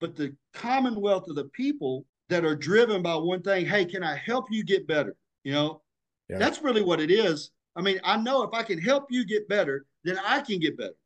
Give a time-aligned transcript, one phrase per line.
[0.00, 4.16] but the commonwealth of the people that are driven by one thing hey can i
[4.16, 5.16] help you get better?
[5.44, 5.82] You know
[6.28, 6.38] yeah.
[6.38, 7.50] that's really what it is.
[7.76, 10.76] I mean i know if i can help you get better then i can get
[10.76, 10.96] better.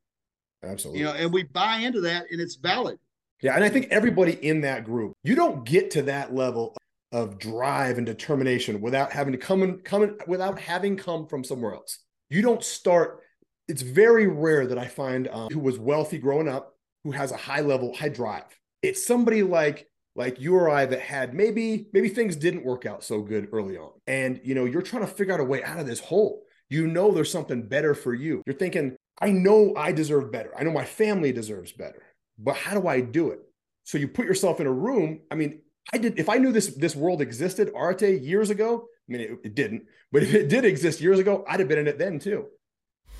[0.62, 1.00] Absolutely.
[1.00, 2.98] You know and we buy into that and it's valid.
[3.40, 6.76] Yeah and i think everybody in that group you don't get to that level
[7.12, 11.44] of drive and determination without having to come and come in, without having come from
[11.44, 11.98] somewhere else.
[12.30, 13.22] You don't start
[13.68, 17.36] it's very rare that i find um, who was wealthy growing up who has a
[17.36, 18.44] high level high drive
[18.82, 23.02] it's somebody like like you or I that had maybe maybe things didn't work out
[23.02, 23.92] so good early on.
[24.06, 26.42] And you know you're trying to figure out a way out of this hole.
[26.68, 28.42] You know there's something better for you.
[28.46, 30.52] You're thinking I know I deserve better.
[30.58, 32.02] I know my family deserves better.
[32.38, 33.40] But how do I do it?
[33.84, 35.20] So you put yourself in a room.
[35.30, 35.62] I mean
[35.92, 39.30] I did if I knew this this world existed Arete years ago I mean it,
[39.44, 39.84] it didn't.
[40.10, 42.46] But if it did exist years ago I'd have been in it then too.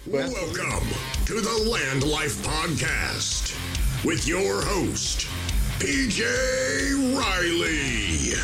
[0.05, 0.89] But, Welcome
[1.27, 3.57] to the Land Life Podcast
[4.05, 5.29] with your host
[5.83, 6.23] PJ
[7.13, 8.39] Riley.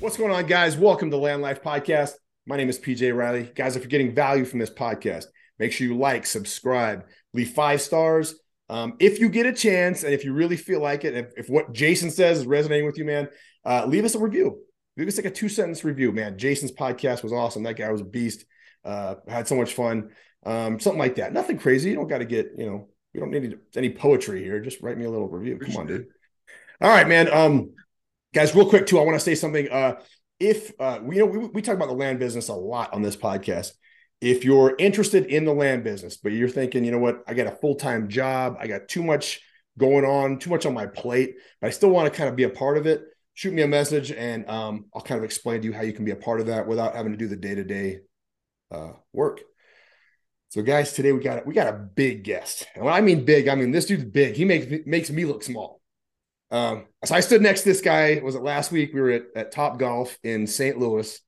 [0.00, 0.78] What's going on, guys?
[0.78, 2.12] Welcome to Land Life Podcast.
[2.46, 3.52] My name is PJ Riley.
[3.54, 5.26] Guys, if you're getting value from this podcast,
[5.58, 7.04] make sure you like, subscribe,
[7.34, 8.34] leave five stars.
[8.70, 11.50] Um, if you get a chance, and if you really feel like it, if, if
[11.50, 13.28] what Jason says is resonating with you, man,
[13.66, 14.62] uh, leave us a review.
[14.96, 16.38] Leave us like a two sentence review, man.
[16.38, 17.64] Jason's podcast was awesome.
[17.64, 18.46] That guy was a beast.
[18.82, 20.08] Uh, had so much fun
[20.44, 21.32] um, something like that.
[21.32, 21.90] Nothing crazy.
[21.90, 24.60] You don't got to get, you know, we don't need any poetry here.
[24.60, 25.58] Just write me a little review.
[25.58, 26.06] Come on, dude.
[26.80, 27.32] All right, man.
[27.32, 27.74] Um,
[28.34, 29.68] guys, real quick too, I want to say something.
[29.70, 30.00] Uh,
[30.40, 33.02] if uh, we you know we, we talk about the land business a lot on
[33.02, 33.72] this podcast.
[34.20, 37.48] If you're interested in the land business, but you're thinking, you know what, I got
[37.48, 39.40] a full time job, I got too much
[39.78, 42.44] going on, too much on my plate, but I still want to kind of be
[42.44, 43.02] a part of it.
[43.34, 46.04] Shoot me a message, and um, I'll kind of explain to you how you can
[46.04, 48.00] be a part of that without having to do the day to day
[49.12, 49.40] work.
[50.52, 53.48] So, guys, today we got we got a big guest, and when I mean big,
[53.48, 54.36] I mean this dude's big.
[54.36, 55.80] He makes makes me look small.
[56.50, 58.20] Um, so I stood next to this guy.
[58.22, 58.90] Was it last week?
[58.92, 60.78] We were at, at Top Golf in St.
[60.78, 61.18] Louis,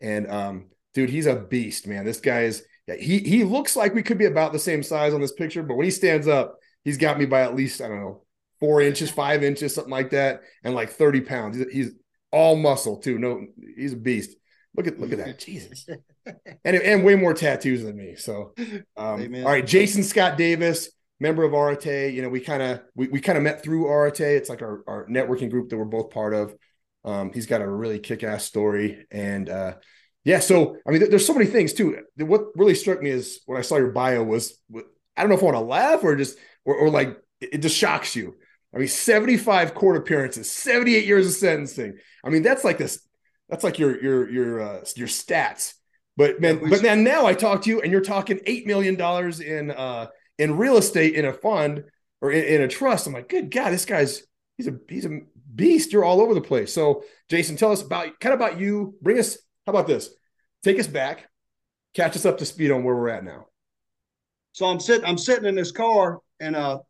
[0.00, 2.04] and um, dude, he's a beast, man.
[2.04, 2.64] This guy is.
[3.00, 5.74] He he looks like we could be about the same size on this picture, but
[5.74, 8.22] when he stands up, he's got me by at least I don't know
[8.60, 11.56] four inches, five inches, something like that, and like thirty pounds.
[11.56, 11.90] He's, he's
[12.30, 13.18] all muscle too.
[13.18, 13.44] No,
[13.76, 14.36] he's a beast.
[14.78, 15.88] Look at look at that, Jesus,
[16.64, 18.14] and and way more tattoos than me.
[18.14, 18.54] So,
[18.96, 22.14] um, all right, Jason Scott Davis, member of Arete.
[22.14, 24.20] You know, we kind of we, we kind of met through Arete.
[24.20, 26.54] It's like our our networking group that we're both part of.
[27.04, 29.74] Um, he's got a really kick ass story, and uh,
[30.22, 30.38] yeah.
[30.38, 31.98] So I mean, there's so many things too.
[32.16, 35.42] What really struck me is when I saw your bio was I don't know if
[35.42, 38.36] I want to laugh or just or, or like it just shocks you.
[38.72, 41.96] I mean, 75 court appearances, 78 years of sentencing.
[42.22, 43.07] I mean, that's like this
[43.48, 45.74] that's like your your your uh, your stats.
[46.16, 49.40] But man, but then now I talk to you and you're talking eight million dollars
[49.40, 51.84] in uh in real estate in a fund
[52.20, 53.06] or in, in, a trust.
[53.06, 54.24] I'm like, good God, this guy's
[54.56, 55.20] he's a he's a
[55.54, 55.92] beast.
[55.92, 56.72] You're all over the place.
[56.72, 58.96] So Jason, tell us about kind of about you.
[59.00, 59.38] Bring us.
[59.64, 60.10] How about this?
[60.64, 61.28] Take us back,
[61.94, 63.46] catch us up to speed on where we're at now.
[64.52, 66.80] So I'm sitting I'm sitting in this car and uh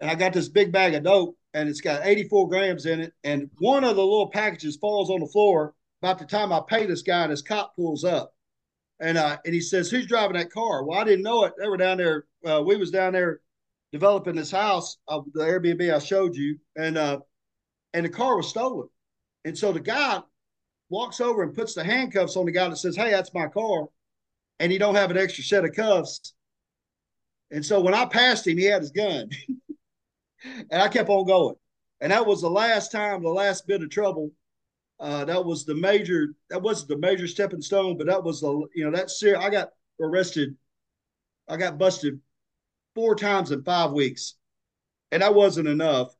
[0.00, 3.12] and I got this big bag of dope and it's got 84 grams in it
[3.22, 6.86] and one of the little packages falls on the floor about the time I pay
[6.86, 8.34] this guy, and his cop pulls up,
[9.00, 11.54] and uh, and he says, "Who's driving that car?" Well, I didn't know it.
[11.58, 12.26] They were down there.
[12.44, 13.40] Uh, we was down there
[13.92, 17.20] developing this house, of the Airbnb I showed you, and uh,
[17.94, 18.88] and the car was stolen.
[19.44, 20.20] And so the guy
[20.88, 23.88] walks over and puts the handcuffs on the guy that says, "Hey, that's my car,"
[24.60, 26.34] and he don't have an extra set of cuffs.
[27.50, 29.30] And so when I passed him, he had his gun,
[30.44, 31.54] and I kept on going.
[32.00, 34.30] And that was the last time, the last bit of trouble
[34.98, 36.34] uh, that was the major.
[36.50, 39.50] That wasn't the major stepping stone, but that was the you know that that's I
[39.50, 39.70] got
[40.00, 40.56] arrested.
[41.48, 42.18] I got busted
[42.94, 44.34] four times in five weeks,
[45.12, 46.14] and that wasn't enough.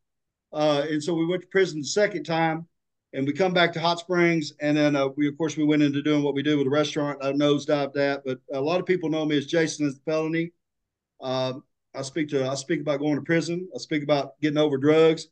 [0.53, 2.67] Uh, and so we went to prison the second time,
[3.15, 5.83] and we come back to Hot Springs, and then uh, we of course we went
[5.83, 7.25] into doing what we do with the restaurant.
[7.25, 10.53] I nosedived that, but a lot of people know me as Jason as the felony.
[11.23, 11.65] Um,
[11.95, 13.69] I speak to I speak about going to prison.
[13.75, 15.29] I speak about getting over drugs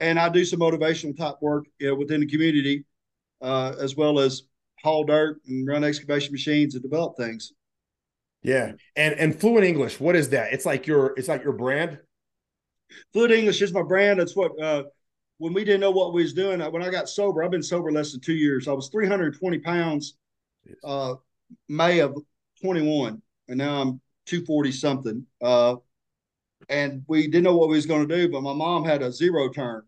[0.00, 2.84] and I do some motivational type work you know, within the community,
[3.40, 4.42] uh, as well as
[4.82, 7.52] haul dirt and run excavation machines and develop things.
[8.42, 10.52] Yeah, and and fluent English, what is that?
[10.52, 11.98] It's like your it's like your brand.
[13.12, 14.20] Fluent English is my brand.
[14.20, 14.84] That's what uh,
[15.38, 16.60] when we didn't know what we was doing.
[16.60, 18.68] When I got sober, I've been sober less than two years.
[18.68, 20.16] I was 320 pounds,
[20.84, 21.14] uh,
[21.68, 22.16] May of
[22.60, 25.26] 21, and now I'm 240 something.
[25.42, 25.76] Uh,
[26.68, 28.30] and we didn't know what we was going to do.
[28.30, 29.82] But my mom had a zero turn,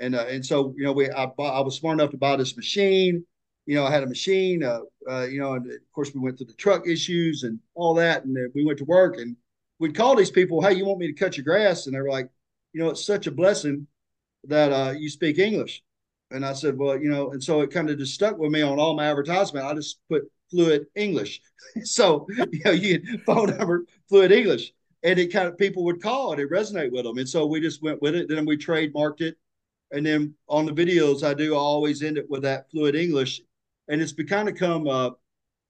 [0.00, 2.56] and uh, and so you know we I, I was smart enough to buy this
[2.56, 3.24] machine.
[3.66, 4.62] You know, I had a machine.
[4.62, 4.80] Uh,
[5.10, 8.24] uh, you know, and of course we went through the truck issues and all that,
[8.24, 9.36] and we went to work, and
[9.78, 11.86] we'd call these people, hey, you want me to cut your grass?
[11.86, 12.28] And they were like,
[12.72, 13.86] you know, it's such a blessing
[14.44, 15.82] that uh, you speak English.
[16.30, 18.62] And I said, well, you know, and so it kind of just stuck with me
[18.62, 19.66] on all my advertisement.
[19.66, 21.40] I just put Fluent English.
[21.84, 24.72] so, you know, you phone number, Fluent English.
[25.06, 27.18] And it kind of people would call it, it resonate with them.
[27.18, 28.28] And so we just went with it.
[28.28, 29.36] Then we trademarked it.
[29.92, 33.40] And then on the videos I do, I always end it with that Fluent English.
[33.86, 35.10] And it's kind of come, uh,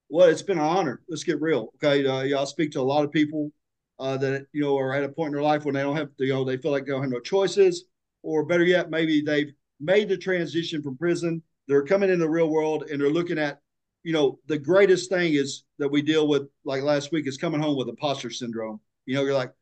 [0.09, 1.03] well, it's been an honor.
[1.07, 1.71] Let's get real.
[1.75, 2.07] Okay.
[2.07, 3.53] Uh, yeah, I speak to a lot of people
[3.99, 6.09] uh, that, you know, are at a point in their life when they don't have,
[6.17, 7.85] you know, they feel like they don't have no choices.
[8.23, 11.43] Or better yet, maybe they've made the transition from prison.
[11.69, 13.61] They're coming in the real world and they're looking at,
[14.03, 17.61] you know, the greatest thing is that we deal with, like last week, is coming
[17.61, 18.81] home with imposter syndrome.
[19.07, 19.53] You know, you're like,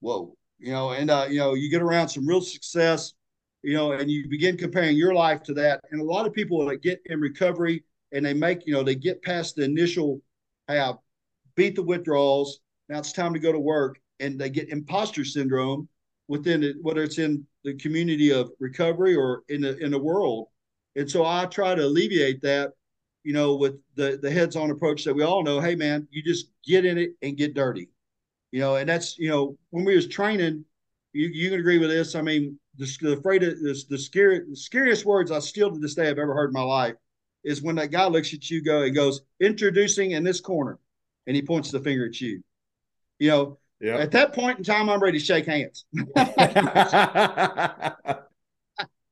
[0.00, 3.14] whoa, you know, and, uh, you know, you get around some real success,
[3.62, 5.80] you know, and you begin comparing your life to that.
[5.90, 8.94] And a lot of people that get in recovery and they make, you know, they
[8.94, 10.20] get past the initial,
[10.68, 10.92] hey, I
[11.54, 12.60] beat the withdrawals.
[12.88, 13.98] Now it's time to go to work.
[14.20, 15.88] And they get imposter syndrome
[16.28, 20.48] within it, whether it's in the community of recovery or in the in the world.
[20.96, 22.72] And so I try to alleviate that,
[23.24, 25.60] you know, with the the heads on approach that we all know.
[25.60, 27.88] Hey, man, you just get in it and get dirty,
[28.54, 28.76] you know.
[28.76, 30.64] And that's you know when we was training,
[31.12, 32.14] you you can agree with this.
[32.14, 35.78] I mean, the, the afraid of this the scary the scariest words I still to
[35.78, 36.94] this day I've ever heard in my life
[37.42, 40.78] is when that guy looks at you go and goes introducing in this corner,
[41.26, 42.44] and he points the finger at you.
[43.18, 43.58] You know.
[43.84, 45.84] At that point in time, I'm ready to shake hands.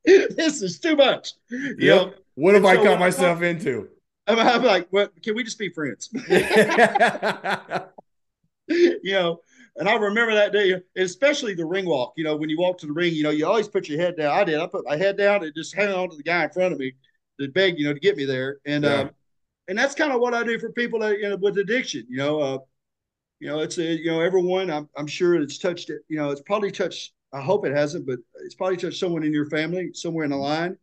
[0.05, 1.33] this is too much.
[1.51, 2.07] You yep.
[2.07, 2.15] Know?
[2.37, 3.89] What have I got myself I'm, into?
[4.27, 5.13] I'm, I'm like, what?
[5.23, 6.09] Can we just be friends?
[8.69, 9.41] you know,
[9.77, 12.15] and I remember that day, especially the ring walk.
[12.17, 14.17] You know, when you walk to the ring, you know, you always put your head
[14.17, 14.37] down.
[14.37, 14.61] I did.
[14.61, 16.79] I put my head down and just hang on to the guy in front of
[16.79, 16.93] me
[17.41, 18.59] to beg, you know, to get me there.
[18.67, 18.95] And yeah.
[18.95, 19.11] um,
[19.69, 22.07] and that's kind of what I do for people that you know with addiction.
[22.09, 22.59] You know, uh,
[23.43, 26.31] you know, it's a, you know, everyone, I'm, I'm sure it's touched it, you know,
[26.31, 29.91] it's probably touched, I hope it hasn't, but it's probably touched someone in your family,
[29.95, 30.77] somewhere in the line.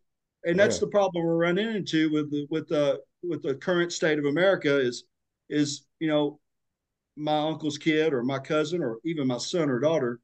[0.44, 0.82] And that's yeah.
[0.82, 4.78] the problem we're running into with the, with the, with the current state of America
[4.78, 5.06] is,
[5.50, 6.42] is, you know,
[7.20, 10.20] my uncle's kid or my cousin or even my son or daughter,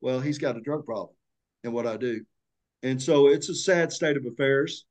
[0.00, 1.14] well, he's got a drug problem
[1.64, 2.24] in what I do.
[2.82, 4.86] And so it's a sad state of affairs.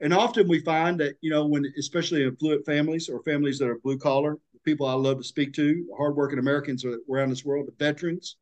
[0.00, 3.68] And often we find that, you know, when, especially in affluent families or families that
[3.68, 7.84] are blue collar, people I love to speak to, hardworking Americans around this world, the
[7.84, 8.36] veterans,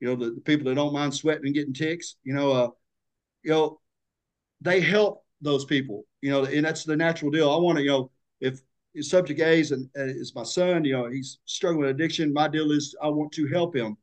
[0.00, 2.68] you know, the, the people that don't mind sweating and getting ticks, you know, uh,
[3.42, 3.80] you know,
[4.60, 7.50] they help those people, you know, and that's the natural deal.
[7.50, 8.60] I want to, you know, if
[9.02, 12.32] subject A is, and is my son, you know, he's struggling with addiction.
[12.32, 13.96] My deal is I want to help him.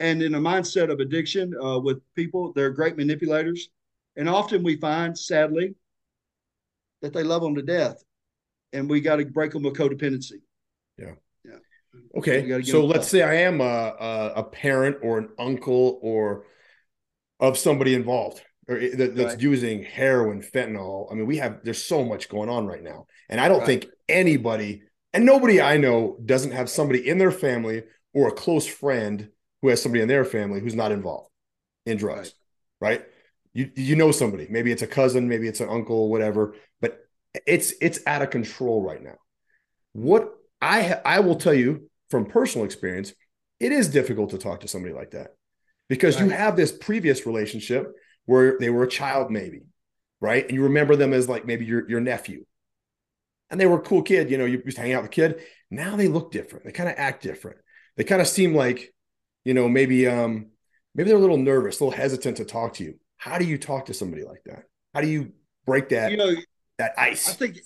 [0.00, 3.68] And in a mindset of addiction uh, with people, they're great manipulators.
[4.16, 5.74] And often we find, sadly,
[7.02, 8.02] that they love them to death.
[8.72, 10.42] And we got to break them with codependency.
[10.98, 11.14] Yeah.
[11.44, 11.58] Yeah.
[12.16, 12.62] Okay.
[12.62, 16.44] So let's say I am a, a, a, parent or an uncle or
[17.38, 19.40] of somebody involved or that, that's right.
[19.40, 21.10] using heroin, fentanyl.
[21.10, 23.06] I mean, we have, there's so much going on right now.
[23.28, 23.66] And I don't right.
[23.66, 28.66] think anybody, and nobody I know doesn't have somebody in their family or a close
[28.66, 29.28] friend
[29.62, 31.30] who has somebody in their family who's not involved
[31.86, 32.34] in drugs.
[32.80, 33.00] Right.
[33.00, 33.06] right?
[33.52, 37.06] You, you know somebody, maybe it's a cousin, maybe it's an uncle, whatever, but
[37.46, 39.14] it's, it's out of control right now.
[39.92, 43.12] What I I will tell you from personal experience,
[43.60, 45.34] it is difficult to talk to somebody like that
[45.88, 46.24] because right.
[46.24, 47.92] you have this previous relationship
[48.24, 49.62] where they were a child, maybe,
[50.20, 50.44] right?
[50.44, 52.44] And you remember them as like maybe your your nephew,
[53.50, 54.30] and they were a cool kid.
[54.30, 55.42] You know, you used to hang out with the kid.
[55.70, 56.64] Now they look different.
[56.64, 57.58] They kind of act different.
[57.96, 58.92] They kind of seem like,
[59.44, 60.50] you know, maybe um
[60.94, 62.94] maybe they're a little nervous, a little hesitant to talk to you.
[63.16, 64.64] How do you talk to somebody like that?
[64.94, 65.32] How do you
[65.66, 66.34] break that you know
[66.78, 67.28] that ice?
[67.28, 67.58] I think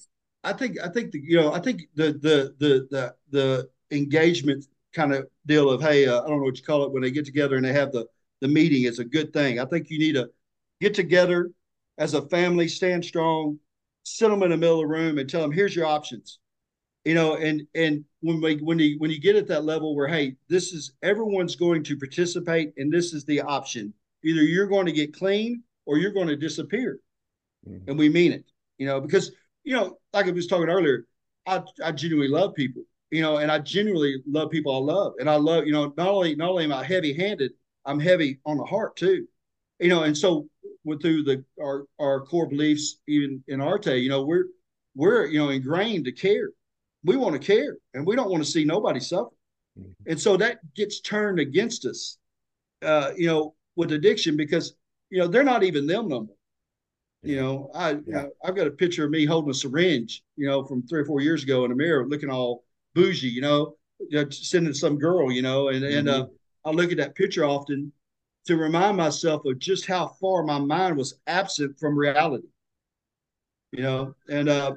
[0.45, 4.65] I think I think the, you know I think the the the the the engagement
[4.95, 7.11] kind of deal of hey uh, I don't know what you call it when they
[7.11, 8.07] get together and they have the
[8.41, 9.59] the meeting is a good thing.
[9.59, 10.31] I think you need to
[10.81, 11.51] get together
[11.99, 13.59] as a family, stand strong,
[14.17, 16.39] sit them in the middle of the room and tell them here's your options.
[17.05, 20.09] You know, and and when we when you when you get at that level where
[20.09, 23.95] hey this is everyone's going to participate and this is the option.
[24.25, 26.99] Either you're going to get clean or you're going to disappear,
[27.67, 27.89] mm-hmm.
[27.89, 28.45] and we mean it.
[28.79, 29.33] You know because
[29.69, 31.05] you know, like I was talking earlier,
[31.47, 35.13] I, I genuinely love people, you know, and I genuinely love people I love.
[35.21, 37.53] And I love, you know, not only not only am I heavy handed,
[37.85, 39.27] I'm heavy on the heart too.
[39.79, 40.49] You know, and so
[40.89, 44.47] with through the our our core beliefs, even in Arete, you know, we're
[44.95, 46.51] we're you know ingrained to care.
[47.05, 49.31] We want to care and we don't want to see nobody suffer.
[49.79, 50.11] Mm-hmm.
[50.11, 52.19] And so that gets turned against us,
[52.83, 54.75] uh, you know, with addiction because
[55.11, 56.37] you know they're not even them no more.
[57.23, 58.27] You know, I yeah.
[58.45, 61.21] I've got a picture of me holding a syringe, you know, from three or four
[61.21, 62.65] years ago in the mirror, looking all
[62.95, 63.77] bougie, you know,
[64.09, 66.27] you sending some girl, you know, and and uh,
[66.65, 67.93] I look at that picture often
[68.49, 72.49] to remind myself of just how far my mind was absent from reality.
[73.73, 74.75] You know, and uh,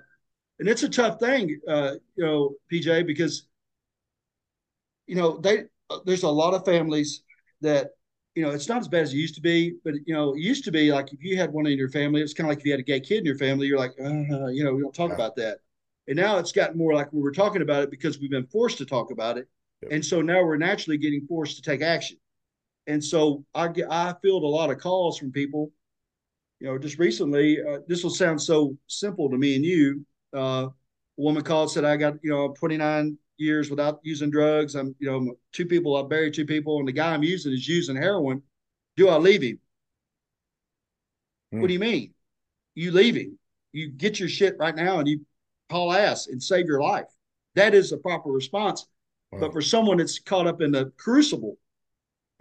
[0.59, 3.47] and it's a tough thing, uh, you know, PJ, because
[5.07, 5.63] you know they
[6.05, 7.23] there's a lot of families
[7.61, 7.91] that
[8.35, 10.41] you know it's not as bad as it used to be, but you know, it
[10.41, 12.59] used to be like if you had one in your family, it's kind of like
[12.59, 14.81] if you had a gay kid in your family, you're like, uh, you know, we
[14.81, 15.59] don't talk about that.
[16.09, 18.79] And now it's gotten more like we were talking about it because we've been forced
[18.79, 19.47] to talk about it.
[19.83, 19.91] Yep.
[19.93, 22.17] And so now we're naturally getting forced to take action.
[22.91, 25.71] And so I get, I filled a lot of calls from people,
[26.59, 30.05] you know, just recently, uh, this will sound so simple to me and you.
[30.35, 30.71] Uh, a
[31.15, 34.75] woman called, said, I got, you know, 29 years without using drugs.
[34.75, 37.65] I'm, you know, two people, I buried two people, and the guy I'm using is
[37.65, 38.41] using heroin.
[38.97, 39.59] Do I leave him?
[41.53, 41.61] Mm.
[41.61, 42.13] What do you mean?
[42.75, 43.39] You leave him.
[43.71, 45.25] You get your shit right now and you
[45.69, 47.07] haul ass and save your life.
[47.55, 48.85] That is the proper response.
[49.31, 49.39] Wow.
[49.39, 51.57] But for someone that's caught up in the crucible,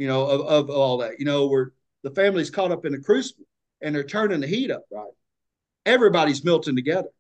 [0.01, 1.73] you know, of, of all that, you know, where
[2.05, 3.45] the family's caught up in the crucible
[3.83, 5.13] and they're turning the heat up, right?
[5.85, 7.11] Everybody's melting together.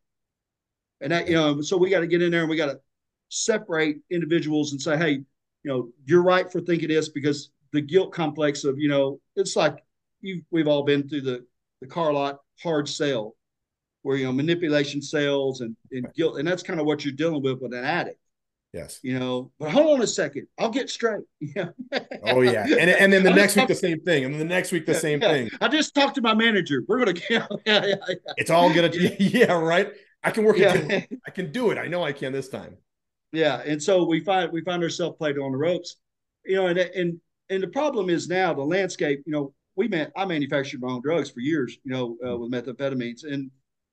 [1.02, 2.80] And that, you know, so we got to get in there and we got to
[3.28, 5.24] separate individuals and say, hey, you
[5.64, 9.84] know, you're right for thinking this because the guilt complex of, you know, it's like
[10.22, 11.44] you we've all been through the
[11.82, 13.36] the car lot hard sale
[14.02, 17.42] where you know manipulation sales and, and guilt and that's kind of what you're dealing
[17.42, 18.18] with with an addict
[18.72, 19.00] yes.
[19.02, 20.46] You know but hold on a second.
[20.58, 21.24] I'll get straight.
[21.40, 21.70] Yeah.
[22.24, 22.64] Oh yeah.
[22.64, 24.24] And, and then the next week the same thing.
[24.24, 25.28] And then the next week the same yeah.
[25.28, 25.50] thing.
[25.60, 26.82] I just talked to my manager.
[26.86, 28.16] We're gonna yeah, yeah, yeah.
[28.36, 29.52] it's all gonna yeah.
[29.58, 29.92] right?
[30.22, 30.74] I can work yeah.
[30.74, 31.78] it i can do it.
[31.78, 32.76] I know i can this time.
[33.32, 35.96] Yeah and so we find we find ourselves played on the ropes.
[36.44, 40.12] You know and and and the problem is now the landscape you know we met
[40.16, 43.24] i manufactured my own drugs for years you know uh, with methamphetamines.
[43.24, 43.50] And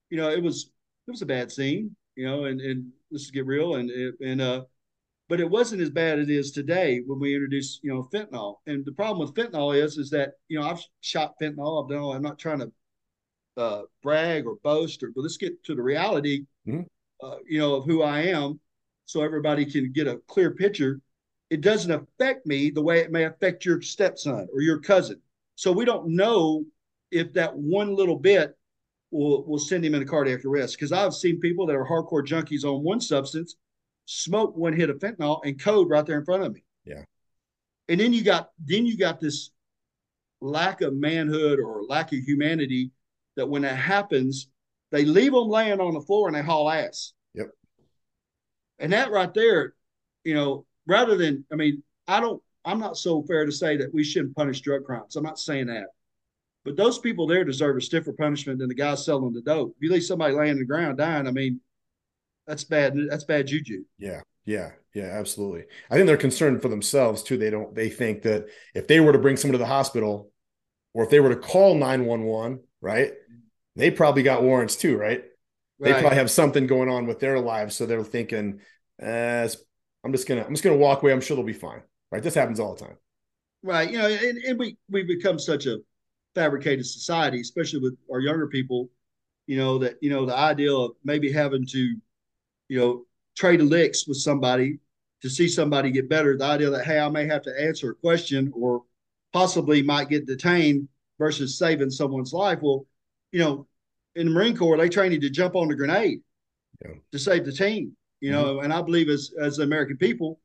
[0.10, 0.69] you know, it was
[1.07, 3.89] it was a bad scene, you know, and and let's get real and
[4.21, 4.63] and uh,
[5.29, 8.55] but it wasn't as bad as it is today when we introduced you know fentanyl.
[8.65, 11.83] And the problem with fentanyl is is that you know I've shot fentanyl.
[11.83, 12.00] I've done.
[12.00, 12.71] All, I'm not trying to
[13.55, 16.81] uh, brag or boast or but let's get to the reality, mm-hmm.
[17.25, 18.59] uh, you know, of who I am,
[19.05, 21.00] so everybody can get a clear picture.
[21.50, 25.21] It doesn't affect me the way it may affect your stepson or your cousin.
[25.55, 26.65] So we don't know
[27.12, 28.56] if that one little bit
[29.11, 30.75] will will send him into cardiac arrest.
[30.75, 33.55] Because I've seen people that are hardcore junkies on one substance
[34.07, 36.63] smoke one hit of fentanyl and code right there in front of me.
[36.85, 37.03] Yeah.
[37.89, 39.51] And then you got then you got this
[40.41, 42.91] lack of manhood or lack of humanity
[43.35, 44.49] that when that happens,
[44.91, 47.13] they leave them laying on the floor and they haul ass.
[47.33, 47.47] Yep.
[48.79, 49.73] And that right there,
[50.23, 53.93] you know, rather than I mean, I don't I'm not so fair to say that
[53.93, 55.15] we shouldn't punish drug crimes.
[55.15, 55.87] I'm not saying that.
[56.67, 59.74] But those people there deserve a stiffer punishment than the guy selling the dope.
[59.77, 61.62] If you leave somebody laying on the ground dying, I mean,
[62.45, 62.93] that's bad.
[63.09, 63.86] That's bad juju.
[63.97, 64.21] Yeah.
[64.45, 65.65] Yeah, yeah, absolutely.
[65.91, 67.38] I think they're concerned for themselves too.
[67.38, 67.75] They don't.
[67.75, 70.31] They think that if they were to bring someone to the hospital,
[70.93, 73.12] or if they were to call nine one one, right?
[73.75, 75.21] They probably got warrants too, right?
[75.79, 76.00] They right.
[76.00, 78.62] probably have something going on with their lives, so they're thinking,
[79.01, 79.50] eh,
[80.05, 81.12] "I'm just gonna, I'm just gonna walk away.
[81.12, 82.24] I'm sure they'll be fine." Right?
[82.24, 82.97] This happens all the time.
[83.63, 83.91] Right.
[83.91, 85.79] You know, and, and we we become such a
[86.38, 88.89] fabricated society, especially with our younger people,
[89.48, 91.96] you know, that, you know, the idea of maybe having to,
[92.70, 94.77] you know, trade licks with somebody
[95.24, 97.96] to see somebody get better, the idea that, hey, I may have to answer a
[97.96, 98.84] question or
[99.34, 102.60] possibly might get detained versus saving someone's life.
[102.62, 102.86] Well,
[103.32, 103.67] you know,
[104.15, 106.20] in the Marine Corps, they train you to jump on the grenade
[106.86, 106.91] yeah.
[107.12, 108.65] to save the team, you know, mm-hmm.
[108.65, 110.39] and I believe as, as the American people,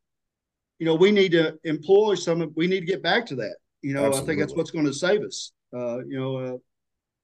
[0.78, 3.56] you know, we need to employ some, we need to get back to that.
[3.82, 4.22] You know, Absolutely.
[4.22, 5.52] I think that's what's going to save us.
[5.74, 6.56] Uh, you know, uh,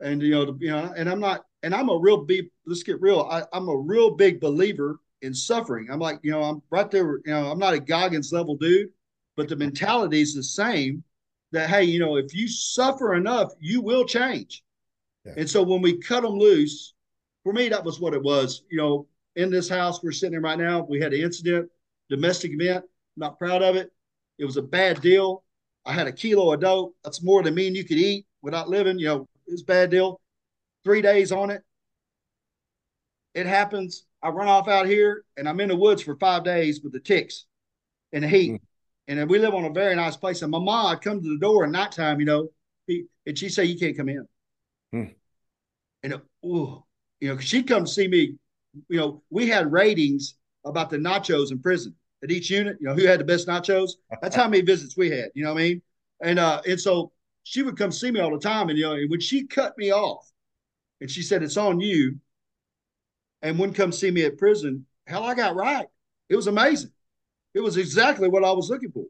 [0.00, 2.46] and you know, you know, and I'm not, and I'm a real big.
[2.66, 3.28] Let's get real.
[3.30, 5.88] I, I'm a real big believer in suffering.
[5.90, 7.16] I'm like, you know, I'm right there.
[7.24, 8.88] You know, I'm not a Goggins level dude,
[9.36, 11.02] but the mentality is the same.
[11.52, 14.62] That hey, you know, if you suffer enough, you will change.
[15.24, 15.34] Yeah.
[15.38, 16.94] And so when we cut them loose,
[17.42, 18.62] for me, that was what it was.
[18.70, 21.70] You know, in this house we're sitting in right now, we had an incident,
[22.10, 22.84] domestic event.
[23.16, 23.90] Not proud of it.
[24.38, 25.42] It was a bad deal.
[25.84, 26.94] I had a kilo of dope.
[27.02, 30.20] That's more than me and you could eat without living, you know, it's bad deal.
[30.84, 31.62] Three days on it.
[33.34, 34.04] It happens.
[34.22, 37.00] I run off out here and I'm in the woods for five days with the
[37.00, 37.44] ticks
[38.12, 38.52] and the heat.
[38.52, 38.60] Mm.
[39.08, 40.42] And we live on a very nice place.
[40.42, 42.48] And my mom, I'd come to the door at nighttime, you know,
[42.86, 44.26] he, and she'd say, You can't come in.
[44.94, 45.14] Mm.
[46.02, 46.14] And,
[46.44, 46.84] ooh,
[47.20, 48.34] you know, she'd come to see me.
[48.88, 52.94] You know, we had ratings about the nachos in prison at each unit, you know,
[52.94, 53.92] who had the best nachos.
[54.20, 55.82] That's how many visits we had, you know what I mean?
[56.20, 57.12] And uh, and so
[57.48, 58.68] she would come see me all the time.
[58.68, 60.30] And you know, when she cut me off
[61.00, 62.18] and she said, It's on you,
[63.40, 65.86] and wouldn't come see me at prison, hell, I got right.
[66.28, 66.90] It was amazing.
[67.54, 69.06] It was exactly what I was looking for.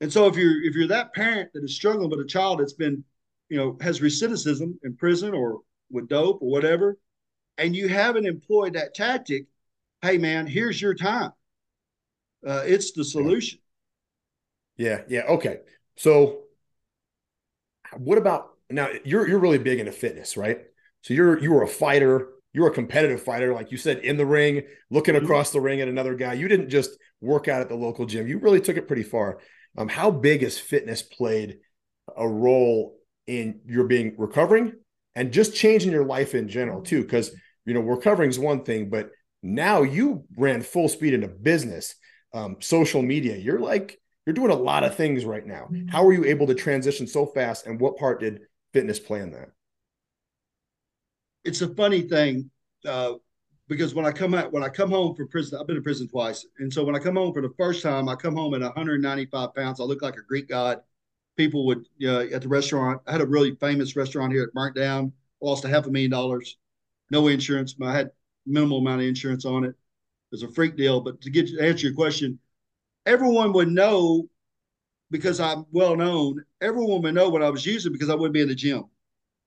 [0.00, 2.74] And so if you're if you're that parent that is struggling with a child that's
[2.74, 3.02] been,
[3.48, 6.96] you know, has recidivism in prison or with dope or whatever,
[7.58, 9.46] and you haven't employed that tactic,
[10.00, 11.32] hey man, here's your time.
[12.46, 13.58] Uh, it's the solution.
[14.76, 15.22] Yeah, yeah.
[15.22, 15.60] Okay.
[15.96, 16.45] So
[17.96, 20.60] what about now you're you're really big into fitness, right?
[21.02, 24.26] So you're you were a fighter, you're a competitive fighter, like you said, in the
[24.26, 25.24] ring, looking mm-hmm.
[25.24, 26.34] across the ring at another guy.
[26.34, 28.26] You didn't just work out at the local gym.
[28.26, 29.38] You really took it pretty far.
[29.78, 31.58] Um, how big has fitness played
[32.16, 34.72] a role in your being recovering
[35.14, 37.02] and just changing your life in general too?
[37.02, 37.30] Because
[37.64, 39.10] you know recovering is one thing, but
[39.42, 41.94] now you ran full speed into business,
[42.32, 43.36] um, social media.
[43.36, 45.68] You're like you're doing a lot of things right now.
[45.70, 45.88] Mm-hmm.
[45.88, 48.40] How are you able to transition so fast, and what part did
[48.72, 49.50] fitness play in that?
[51.44, 52.50] It's a funny thing
[52.84, 53.14] uh,
[53.68, 56.08] because when I come out, when I come home from prison, I've been in prison
[56.08, 58.60] twice, and so when I come home for the first time, I come home at
[58.60, 59.80] 195 pounds.
[59.80, 60.80] I look like a Greek god.
[61.36, 63.00] People would uh, at the restaurant.
[63.06, 64.42] I had a really famous restaurant here.
[64.42, 65.12] It burnt down.
[65.40, 66.56] Lost a half a million dollars.
[67.10, 67.76] No insurance.
[67.80, 68.10] I had
[68.46, 69.68] minimal amount of insurance on it.
[69.68, 69.74] It
[70.32, 71.00] was a freak deal.
[71.00, 72.38] But to get to answer your question,
[73.06, 74.28] everyone would know
[75.10, 76.44] because I'm well known.
[76.60, 78.84] Everyone would know what I was using because I wouldn't be in the gym.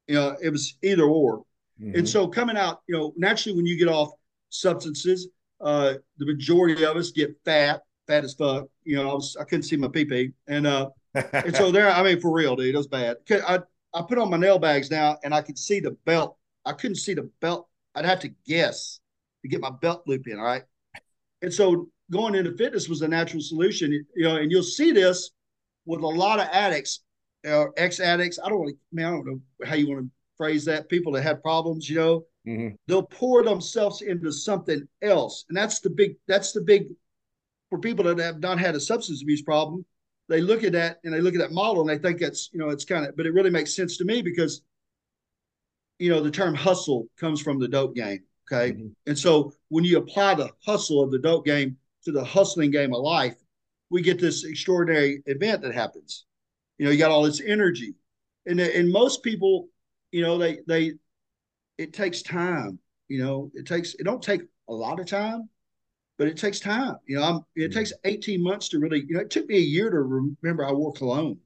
[0.08, 1.44] You know, it was either or.
[1.80, 2.00] Mm-hmm.
[2.00, 4.12] And so coming out, you know, naturally when you get off
[4.50, 5.28] substances,
[5.62, 8.68] uh, the majority of us get fat, fat as fuck.
[8.84, 11.90] You know, I was I couldn't see my pee pee, and uh, and so there,
[11.90, 13.18] I mean, for real, dude, it was bad.
[13.30, 13.60] I
[13.94, 16.38] I put on my nail bags now, and I could see the belt.
[16.66, 17.68] I couldn't see the belt.
[17.96, 19.00] I'd have to guess
[19.42, 20.40] to get my belt loop in.
[20.40, 20.64] All right,
[21.42, 23.92] and so going into fitness was a natural solution.
[24.16, 25.32] You know, and you'll see this
[25.86, 27.02] with a lot of addicts,
[27.48, 28.40] uh, ex addicts.
[28.44, 30.90] I don't really, man, I don't know how you want to phrase that.
[30.90, 32.76] People that have problems, you know, mm-hmm.
[32.88, 36.16] they'll pour themselves into something else, and that's the big.
[36.28, 36.88] That's the big
[37.70, 39.86] for people that have not had a substance abuse problem.
[40.28, 42.60] They look at that and they look at that model and they think that's you
[42.60, 44.62] know it's kind of, but it really makes sense to me because
[45.98, 48.24] you know the term hustle comes from the dope game.
[48.52, 48.88] Okay, mm-hmm.
[49.08, 51.78] and so when you apply the hustle of the dope game
[52.12, 53.36] to the hustling game of life,
[53.90, 56.26] we get this extraordinary event that happens.
[56.78, 57.96] You know, you got all this energy,
[58.46, 59.68] and and most people,
[60.12, 60.94] you know, they they
[61.78, 62.80] it takes time.
[63.08, 65.50] You know, it takes it don't take a lot of time,
[66.18, 66.96] but it takes time.
[67.06, 67.80] You know, I'm it mm-hmm.
[67.80, 70.72] takes 18 months to really, you know, it took me a year to remember I
[70.72, 71.40] wore cologne.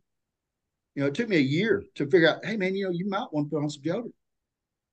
[0.96, 3.10] You know, it took me a year to figure out, hey man, you know, you
[3.10, 4.14] might want to put on some deodorant.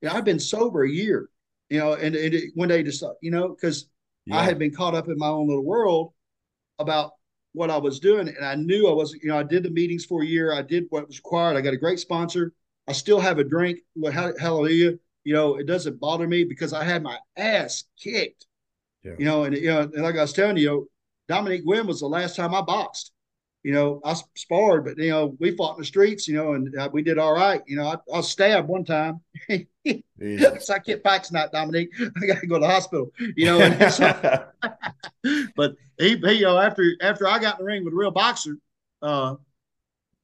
[0.00, 1.28] You know, I've been sober a year,
[1.68, 3.88] you know, and, and it, one day just, you know, because
[4.30, 4.38] yeah.
[4.38, 6.12] I had been caught up in my own little world
[6.78, 7.12] about
[7.52, 8.28] what I was doing.
[8.28, 10.52] And I knew I was, you know, I did the meetings for a year.
[10.52, 11.56] I did what was required.
[11.56, 12.52] I got a great sponsor.
[12.88, 13.80] I still have a drink.
[14.02, 14.92] Hallelujah.
[15.24, 18.46] You know, it doesn't bother me because I had my ass kicked.
[19.04, 19.12] Yeah.
[19.18, 20.88] You know, and you know, and like I was telling you,
[21.28, 23.12] Dominick Guinn was the last time I boxed
[23.62, 26.74] you know, I sparred, but you know, we fought in the streets, you know, and
[26.76, 27.62] uh, we did all right.
[27.66, 29.20] You know, I, I was stabbed one time.
[29.48, 31.90] so I packs not Dominick.
[32.22, 33.12] I got to go to the hospital.
[33.36, 34.46] You know, so,
[35.56, 38.10] but he, he, you know, after after I got in the ring with a real
[38.10, 38.56] boxer,
[39.02, 39.34] uh,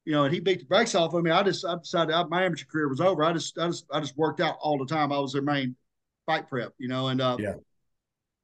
[0.07, 1.31] you know, and he beat the brakes off of me.
[1.31, 3.23] I just I decided I, my amateur career was over.
[3.23, 5.13] I just I just I just worked out all the time.
[5.13, 5.77] I was their main
[6.25, 7.55] fight prep, you know, and uh, yeah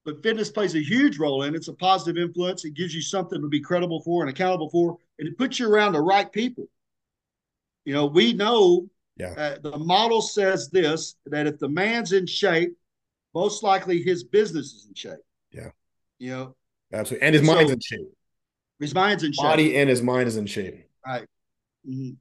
[0.05, 1.59] but fitness plays a huge role in it.
[1.59, 2.65] It's a positive influence.
[2.65, 5.69] It gives you something to be credible for and accountable for, and it puts you
[5.69, 6.69] around the right people.
[7.85, 9.35] You know, we know yeah.
[9.37, 12.77] Uh, the model says this that if the man's in shape,
[13.35, 15.21] most likely his business is in shape.
[15.51, 15.71] Yeah.
[16.19, 16.57] You know,
[16.93, 17.27] absolutely.
[17.27, 18.09] And his mind's in shape.
[18.81, 19.45] His mind's in shape.
[19.45, 20.89] Body and his mind is in shape.
[21.07, 21.27] Right.
[21.89, 22.13] Mm-hmm.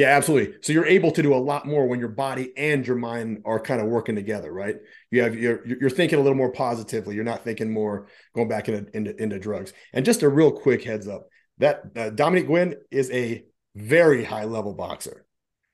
[0.00, 0.54] Yeah, absolutely.
[0.62, 3.60] So you're able to do a lot more when your body and your mind are
[3.60, 4.76] kind of working together, right?
[5.10, 7.14] You have you're you're thinking a little more positively.
[7.14, 9.74] You're not thinking more going back into into, into drugs.
[9.92, 13.44] And just a real quick heads up that uh, Dominick Guinn is a
[13.76, 15.26] very high level boxer.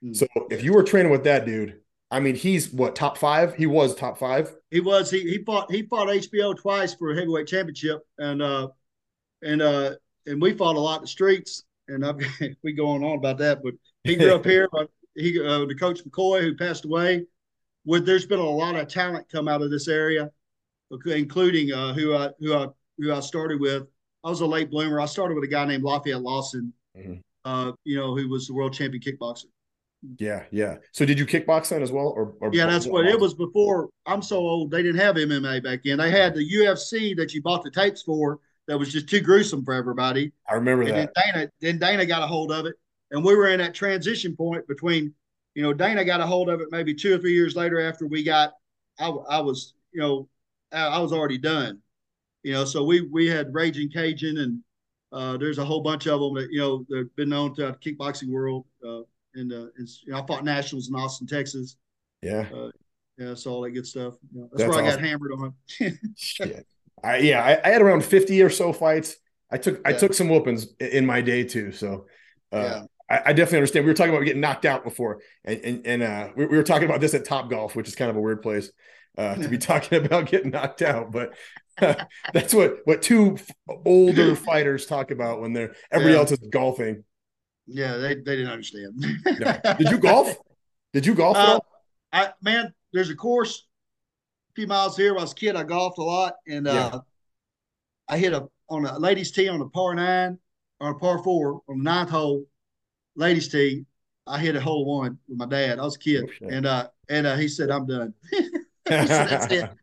[0.05, 0.17] Mm.
[0.17, 1.79] So if you were training with that dude,
[2.11, 3.55] I mean, he's what top five?
[3.55, 4.53] He was top five.
[4.73, 5.09] He was.
[5.09, 8.71] He he fought he fought HBO twice for a heavyweight championship, and uh
[9.41, 9.93] and uh
[10.27, 11.62] and we fought a lot in the streets.
[11.87, 12.17] And I've,
[12.65, 13.75] we go on on about that, but
[14.07, 14.69] he grew up here.
[14.71, 17.27] But he, uh, the coach McCoy, who passed away,
[17.85, 20.31] with there's been a lot of talent come out of this area,
[21.07, 23.87] including uh, who I who I who I started with.
[24.25, 25.01] I was a late bloomer.
[25.01, 27.14] I started with a guy named Lafayette Lawson, mm-hmm.
[27.45, 29.45] uh, you know, who was the world champion kickboxer.
[30.19, 30.77] Yeah, yeah.
[30.92, 33.88] So did you kickbox then as well, or, or yeah, that's what it was before.
[34.05, 35.99] I'm so old; they didn't have MMA back then.
[35.99, 38.40] They had the UFC that you bought the tapes for.
[38.69, 40.33] That was just too gruesome for everybody.
[40.49, 41.12] I remember and that.
[41.14, 42.75] Then Dana, then Dana got a hold of it,
[43.11, 45.14] and we were in that transition point between,
[45.55, 48.07] you know, Dana got a hold of it maybe two or three years later after
[48.07, 48.53] we got,
[48.99, 50.29] I, I was, you know,
[50.73, 51.81] I, I was already done,
[52.42, 54.61] You know, so we we had Raging Cajun, and
[55.12, 57.73] uh, there's a whole bunch of them that you know they've been known to the
[57.75, 58.66] kickboxing world.
[58.87, 59.03] Uh,
[59.35, 61.77] and, uh, you know, I fought nationals in Austin, Texas.
[62.23, 62.47] Yeah.
[62.55, 62.71] Uh,
[63.19, 64.14] yeah, so all that good stuff.
[64.33, 65.55] You know, that's, that's, where I got hammered on.
[65.81, 66.61] yeah,
[67.03, 69.16] I, yeah, I, I, had around fifty or so fights.
[69.51, 69.88] I took yeah.
[69.88, 71.73] I took some whoopings in my day too.
[71.73, 72.07] So
[72.53, 72.83] uh, yeah.
[73.09, 73.85] I, I, definitely understand.
[73.85, 76.62] We were talking about getting knocked out before, and and, and uh, we, we, were
[76.62, 78.71] talking about this at Top Golf, which is kind of a weird place
[79.16, 81.12] uh, to be talking about getting knocked out.
[81.12, 81.35] But
[81.81, 81.95] uh,
[82.33, 83.38] that's what what two
[83.85, 86.21] older fighters talk about when they're everybody yeah.
[86.21, 87.05] else is golfing.
[87.66, 88.92] Yeah, they, they didn't understand.
[89.25, 89.75] no.
[89.77, 90.37] Did you golf?
[90.92, 91.37] Did you golf?
[91.37, 91.61] Uh,
[92.12, 93.66] I man, there's a course
[94.51, 95.12] a few miles here.
[95.12, 96.99] When I was a kid, I golfed a lot, and uh, yeah.
[98.09, 100.38] I hit a on a ladies' tee on a par nine
[100.81, 102.45] or a par four on the ninth hole,
[103.16, 103.85] ladies' tee.
[104.26, 105.79] I hit a hole one with my dad.
[105.79, 108.44] I was a kid, oh, and uh, and uh, he said, "I'm done." said,
[109.09, 109.70] That's it.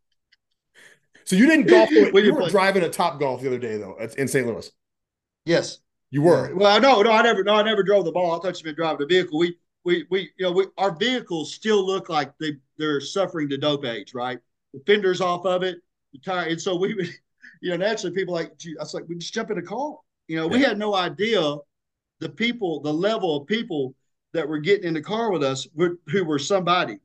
[1.25, 1.89] So you didn't golf.
[2.13, 2.49] we you were play.
[2.49, 4.45] driving a Top Golf the other day, though, in St.
[4.45, 4.69] Louis.
[5.45, 5.79] Yes,
[6.11, 6.53] you were.
[6.53, 8.37] Well, no, no, I never, no, I never drove the ball.
[8.37, 9.39] I thought you been driving the vehicle.
[9.39, 13.57] We, we, we, you know, we, our vehicles still look like they they're suffering the
[13.57, 14.37] dope age, right?
[14.73, 15.77] The fenders off of it,
[16.11, 16.89] the tire, and so we,
[17.61, 19.95] you know, naturally people like, I was like, we just jump in a car.
[20.27, 20.57] You know, yeah.
[20.57, 21.55] we had no idea
[22.23, 23.95] the people, the level of people
[24.33, 26.97] that were getting in the car with us were, who were somebody.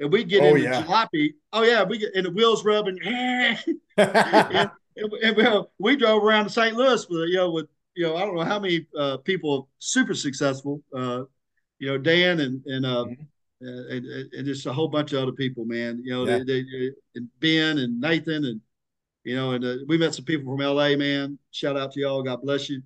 [0.00, 0.80] And we get oh, in yeah.
[0.80, 1.34] the jalopy.
[1.52, 2.98] Oh yeah, we get in the wheels rubbing.
[3.02, 3.58] and,
[3.96, 6.76] and, and, well, we drove around to St.
[6.76, 10.14] Louis with you know with you know I don't know how many uh, people super
[10.14, 10.82] successful.
[10.94, 11.24] Uh,
[11.80, 13.92] you know Dan and and, uh, mm-hmm.
[13.92, 16.00] and, and just a whole bunch of other people, man.
[16.04, 16.38] You know yeah.
[16.38, 18.60] they, they, and Ben and Nathan and
[19.24, 21.40] you know and uh, we met some people from LA, man.
[21.50, 22.22] Shout out to y'all.
[22.22, 22.82] God bless you.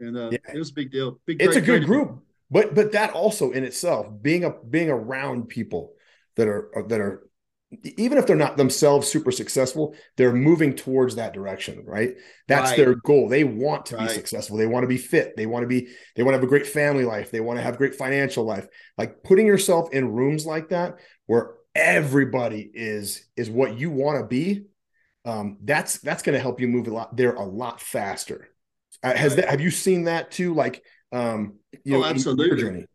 [0.00, 0.38] Uh, and uh, yeah.
[0.54, 1.20] it was a big deal.
[1.26, 2.22] Big, it's great, a good group.
[2.50, 5.94] But but that also in itself, being a being around people
[6.36, 7.26] that are that are
[7.82, 12.14] even if they're not themselves super successful, they're moving towards that direction, right?
[12.46, 12.76] That's right.
[12.76, 13.28] their goal.
[13.28, 14.08] They want to right.
[14.08, 14.56] be successful.
[14.56, 15.36] They want to be fit.
[15.36, 17.32] They want to be, they want to have a great family life.
[17.32, 18.68] They want to have great financial life.
[18.96, 24.26] Like putting yourself in rooms like that where everybody is is what you want to
[24.26, 24.66] be.
[25.24, 28.48] Um, that's that's going to help you move a lot there a lot faster.
[29.02, 29.42] Uh, has right.
[29.42, 30.54] that have you seen that too?
[30.54, 30.82] Like
[31.12, 31.54] um,
[31.84, 32.60] you oh, know, absolutely.
[32.60, 32.86] journey.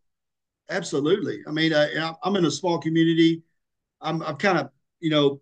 [0.70, 1.40] Absolutely.
[1.46, 3.42] I mean, I, I'm in a small community
[4.02, 5.40] I'm I'm kind of you know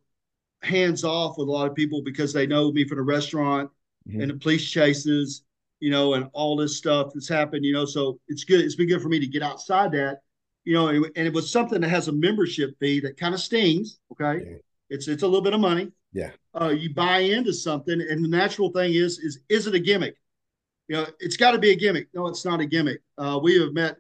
[0.63, 3.71] hands off with a lot of people because they know me from the restaurant
[4.07, 4.21] mm-hmm.
[4.21, 5.43] and the police chases,
[5.81, 7.87] you know, and all this stuff that's happened, you know.
[7.87, 8.61] So it's good.
[8.61, 10.19] It's been good for me to get outside that,
[10.65, 13.41] you know, and, and it was something that has a membership fee that kind of
[13.41, 13.99] stings.
[14.13, 14.57] Okay, yeah.
[14.91, 15.91] it's it's a little bit of money.
[16.13, 16.31] Yeah.
[16.61, 20.17] Uh, you buy into something, and the natural thing is is is it a gimmick?
[20.91, 22.09] You know, it's got to be a gimmick.
[22.13, 23.01] No, it's not a gimmick.
[23.17, 23.99] Uh, we have met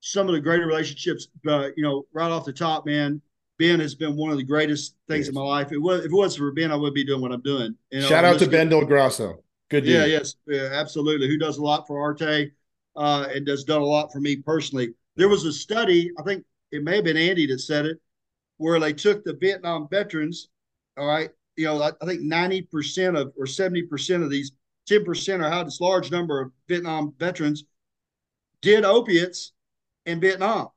[0.00, 3.20] some of the greater relationships, uh, you know, right off the top, man.
[3.58, 5.28] Ben has been one of the greatest things yes.
[5.28, 5.70] in my life.
[5.70, 7.76] It was if it wasn't for Ben, I would be doing what I'm doing.
[7.90, 9.42] You know, Shout out to Ben Del Grasso.
[9.68, 11.28] Good Yeah, yes, yeah, absolutely.
[11.28, 12.52] Who does a lot for Arete
[12.96, 14.94] uh, and has done a lot for me personally.
[15.16, 16.42] There was a study, I think
[16.72, 18.00] it may have been Andy that said it,
[18.56, 20.48] where they took the Vietnam veterans.
[20.96, 24.52] All right, you know, I, I think 90% of or 70% of these,
[24.88, 27.64] 10% or how this large number of Vietnam veterans
[28.62, 29.52] did opiates
[30.06, 30.68] in Vietnam.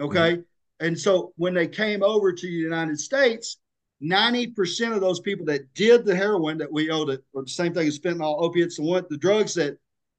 [0.00, 0.34] Okay.
[0.34, 0.86] Mm-hmm.
[0.86, 3.58] And so when they came over to the United States,
[4.02, 7.74] 90% of those people that did the heroin that we owed it, or the same
[7.74, 9.76] thing as fentanyl, opiates, and what the drugs that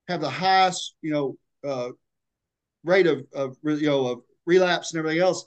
[0.10, 1.90] have the highest, you know, uh,
[2.84, 5.46] rate of, of you know of relapse and everything else,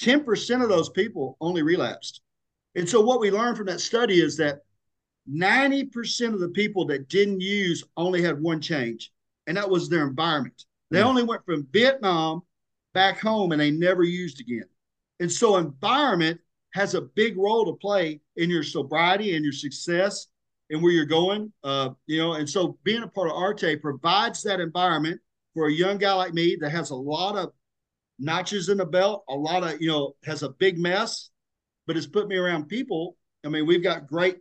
[0.00, 2.20] 10% of those people only relapsed.
[2.74, 4.60] And so what we learned from that study is that
[5.30, 9.12] 90% of the people that didn't use only had one change,
[9.46, 10.64] and that was their environment.
[10.90, 11.06] They mm.
[11.06, 12.42] only went from Vietnam
[12.94, 14.64] back home and they never used again.
[15.20, 16.40] And so environment
[16.74, 20.28] has a big role to play in your sobriety and your success
[20.70, 21.52] and where you're going.
[21.64, 25.20] Uh, you know, and so being a part of Arete provides that environment
[25.54, 27.52] for a young guy like me that has a lot of
[28.18, 31.30] notches in the belt, a lot of, you know, has a big mess,
[31.86, 33.16] but it's put me around people.
[33.44, 34.38] I mean, we've got great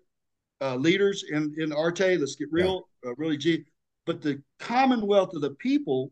[0.61, 2.19] uh, leaders in, in Arete.
[2.19, 3.11] Let's get real, yeah.
[3.11, 3.65] uh, really G.
[4.05, 6.11] But the commonwealth of the people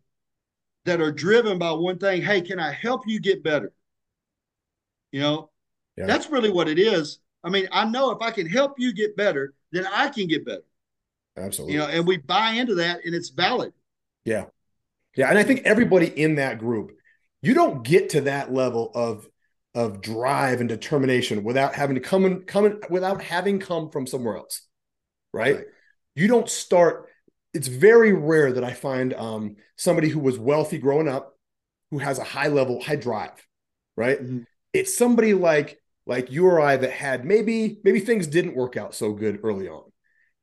[0.85, 3.73] that are driven by one thing hey can i help you get better
[5.11, 5.49] you know
[5.97, 6.05] yeah.
[6.05, 9.17] that's really what it is i mean i know if i can help you get
[9.17, 10.63] better then i can get better
[11.37, 13.73] absolutely you know and we buy into that and it's valid
[14.23, 14.45] yeah
[15.15, 16.91] yeah and i think everybody in that group
[17.41, 19.27] you don't get to that level of
[19.75, 24.07] of drive and determination without having to come and come in, without having come from
[24.07, 24.61] somewhere else
[25.33, 25.57] right?
[25.57, 25.65] right
[26.15, 27.09] you don't start
[27.55, 31.37] it's very rare that I find um, somebody who was wealthy growing up
[31.89, 33.47] who has a high level, high drive,
[33.95, 34.21] right?
[34.21, 34.39] Mm-hmm.
[34.73, 38.93] It's somebody like like you or I that had maybe maybe things didn't work out
[38.93, 39.89] so good early on.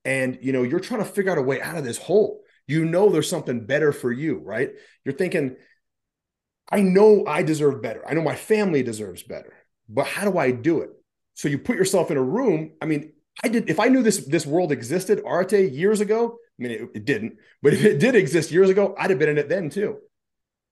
[0.07, 2.41] And you know, you're trying to figure out a way out of this hole.
[2.67, 4.71] You know there's something better for you, right?
[5.05, 5.57] You're thinking
[6.71, 8.03] I know I deserve better.
[8.09, 9.53] I know my family deserves better.
[9.89, 10.91] But how do I do it?
[11.35, 12.73] So you put yourself in a room.
[12.81, 16.63] I mean, I did if I knew this this world existed, Arete years ago, I
[16.63, 19.39] mean it, it didn't, but if it did exist years ago, I'd have been in
[19.39, 19.99] it then too.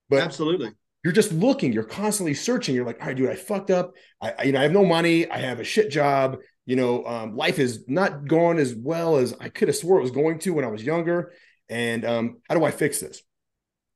[0.09, 0.73] But absolutely
[1.03, 4.33] you're just looking you're constantly searching you're like all right dude i fucked up i,
[4.39, 7.37] I you know i have no money i have a shit job you know um,
[7.37, 10.53] life is not going as well as i could have swore it was going to
[10.53, 11.33] when i was younger
[11.69, 13.23] and um, how do i fix this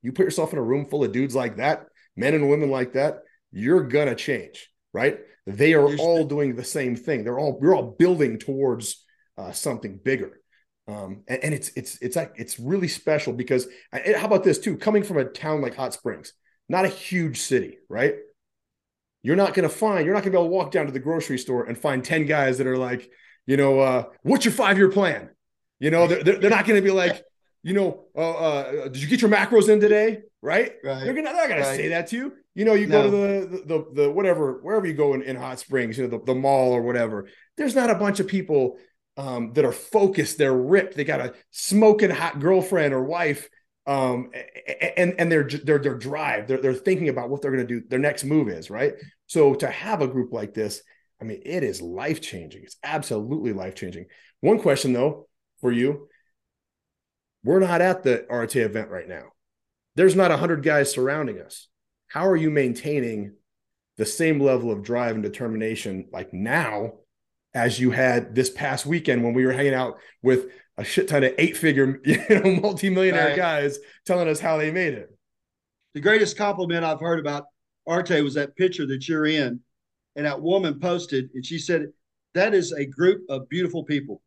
[0.05, 1.87] you put yourself in a room full of dudes like that
[2.17, 3.19] men and women like that
[3.51, 5.19] you're gonna change right?
[5.47, 7.25] They are all doing the same thing.
[7.25, 9.05] They're all we're all building towards
[9.37, 10.41] uh, something bigger.
[10.87, 14.77] Um, and, and, it's it's it's like it's really special because how about this too?
[14.77, 16.33] Coming from a town like hot springs
[16.67, 18.15] not a huge city, right?
[19.23, 21.37] You're not to find, you're not to be able to walk down to the grocery
[21.37, 23.11] store and find 10 guys that are like,
[23.45, 25.29] you know, uh, what's your five year plan?
[25.79, 27.23] You know, they're, they're, not going to be like,
[27.65, 30.21] you know, uh, uh, did you get your macros in today?
[30.41, 30.75] Right.
[30.85, 31.03] right.
[31.03, 31.59] They're, gonna, they're not right.
[31.59, 32.33] to say that to you.
[32.55, 33.03] You know, you no.
[33.03, 36.19] go to the, the, the, whatever, wherever you go in, in Hot Springs, you know,
[36.19, 37.27] the, the mall or whatever.
[37.57, 38.79] There's not a bunch of people
[39.17, 40.39] um, that are focused.
[40.39, 40.95] They're ripped.
[40.97, 43.49] They got a smoking hot girlfriend or wife
[43.87, 44.31] um,
[44.97, 47.87] and and their their their drive, they're they're thinking about what they're going to do.
[47.87, 48.95] Their next move is right.
[49.27, 50.83] So to have a group like this,
[51.21, 52.63] I mean, it is life changing.
[52.63, 54.07] It's absolutely life changing.
[54.41, 55.29] One question though
[55.61, 56.09] for you,
[57.45, 59.25] we're not at the Arete event right now.
[59.95, 61.69] There's not a hundred guys surrounding us.
[62.09, 63.35] How are you maintaining
[63.97, 66.95] the same level of drive and determination like now
[67.55, 71.23] as you had this past weekend when we were hanging out with a shit ton
[71.23, 73.37] of eight figure, you know, multimillionaire right.
[73.37, 75.17] guys telling us how they made it.
[75.95, 77.45] The greatest compliment I've heard about
[77.89, 79.61] Arete was that picture that you're in.
[80.17, 81.87] And that woman posted, and she said,
[82.35, 84.23] That is a group of beautiful people.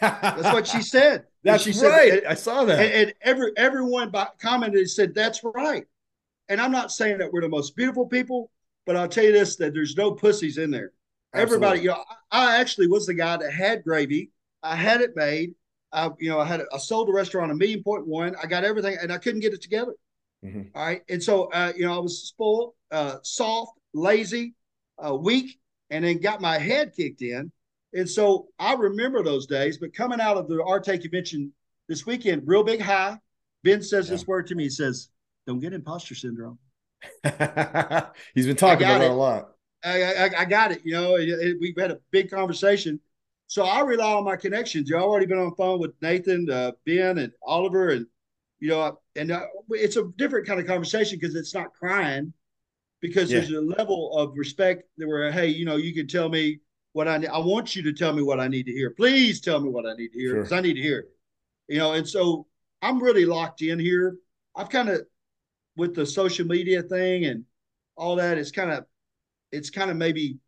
[0.00, 1.24] That's what she said.
[1.42, 2.12] That's she right.
[2.12, 2.80] Said, I saw that.
[2.80, 5.84] And, and every everyone commented and said, That's right.
[6.48, 8.50] And I'm not saying that we're the most beautiful people,
[8.86, 10.92] but I'll tell you this that there's no pussies in there.
[11.32, 11.42] Absolutely.
[11.42, 14.30] Everybody, you know, I actually was the guy that had gravy.
[14.62, 15.54] I had it made.
[15.92, 18.36] I, you know, I had I sold the restaurant a million point one.
[18.42, 19.94] I got everything, and I couldn't get it together.
[20.44, 20.62] Mm-hmm.
[20.74, 24.54] All right, and so uh, you know, I was spoiled, uh, soft, lazy,
[24.98, 25.58] uh, weak,
[25.90, 27.50] and then got my head kicked in.
[27.94, 29.78] And so I remember those days.
[29.78, 31.52] But coming out of the Arete convention
[31.88, 33.18] this weekend, real big high.
[33.62, 34.12] Ben says yeah.
[34.12, 34.64] this word to me.
[34.64, 35.08] He says,
[35.46, 36.58] "Don't get imposter syndrome."
[38.34, 39.50] He's been talking about it a lot.
[39.82, 40.80] I, I, I, got it.
[40.84, 43.00] You know, it, it, we had a big conversation
[43.46, 44.88] so I rely on my connections.
[44.88, 48.06] You've already been on the phone with Nathan, uh, Ben, and Oliver, and
[48.58, 52.32] you know, and uh, it's a different kind of conversation because it's not crying,
[53.00, 53.40] because yeah.
[53.40, 56.60] there's a level of respect that where, hey, you know, you can tell me
[56.94, 57.28] what I need.
[57.28, 58.90] I want you to tell me what I need to hear.
[58.90, 60.58] Please tell me what I need to hear because sure.
[60.58, 61.10] I need to hear it.
[61.68, 62.46] You know, and so
[62.80, 64.16] I'm really locked in here.
[64.54, 65.02] I've kind of
[65.76, 67.44] with the social media thing and
[67.96, 68.38] all that.
[68.38, 68.84] It's kind of,
[69.50, 70.38] it's kind of maybe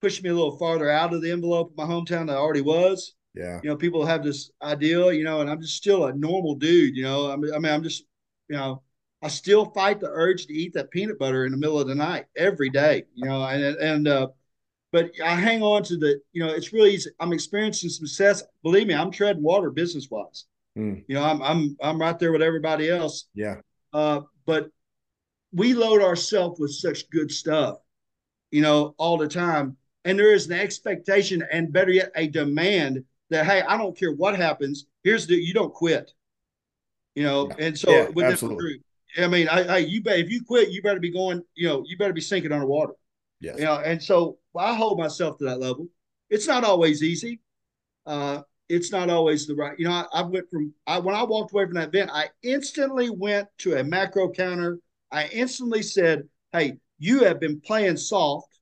[0.00, 2.60] pushed me a little farther out of the envelope of my hometown that I already
[2.60, 3.14] was.
[3.34, 3.58] Yeah.
[3.64, 6.96] You know, people have this ideal, you know, and I'm just still a normal dude,
[6.96, 7.32] you know.
[7.32, 8.04] I mean, I mean, I'm just,
[8.48, 8.82] you know,
[9.22, 11.96] I still fight the urge to eat that peanut butter in the middle of the
[11.96, 14.28] night every day, you know, and, and, uh,
[14.92, 17.10] but I hang on to the, you know, it's really easy.
[17.20, 18.42] I'm experiencing success.
[18.62, 20.46] Believe me, I'm treading water business wise.
[20.76, 21.04] Mm.
[21.06, 23.26] You know, I'm, I'm, I'm right there with everybody else.
[23.34, 23.56] Yeah.
[23.92, 24.70] Uh, but
[25.52, 27.78] we load ourselves with such good stuff,
[28.50, 33.04] you know, all the time and there is an expectation and better yet a demand
[33.30, 36.12] that hey i don't care what happens here's the you don't quit
[37.14, 37.66] you know yeah.
[37.66, 38.58] and so yeah, with absolutely.
[38.58, 38.82] group
[39.18, 41.84] i mean I, I you bet if you quit you better be going you know
[41.86, 42.94] you better be sinking underwater
[43.40, 43.58] yes.
[43.58, 45.86] you know and so i hold myself to that level
[46.28, 47.40] it's not always easy
[48.06, 51.22] uh it's not always the right you know I, I went from i when i
[51.22, 54.78] walked away from that event i instantly went to a macro counter
[55.10, 58.60] i instantly said hey you have been playing soft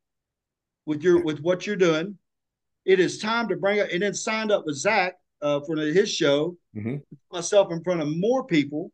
[0.88, 2.16] with your with what you're doing.
[2.86, 6.10] It is time to bring it, and then signed up with Zach uh, for his
[6.10, 6.56] show.
[6.74, 6.96] Mm-hmm.
[7.30, 8.90] Myself in front of more people,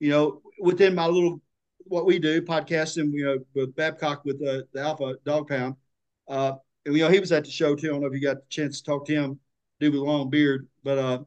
[0.00, 1.40] you know, within my little
[1.86, 3.12] what we do podcasting.
[3.12, 5.76] You know, with Babcock with uh, the Alpha Dog Pound.
[6.28, 7.88] Uh, and, you know, he was at the show too.
[7.88, 9.38] I don't know if you got the chance to talk to him,
[9.80, 11.18] dude with a long beard, but uh,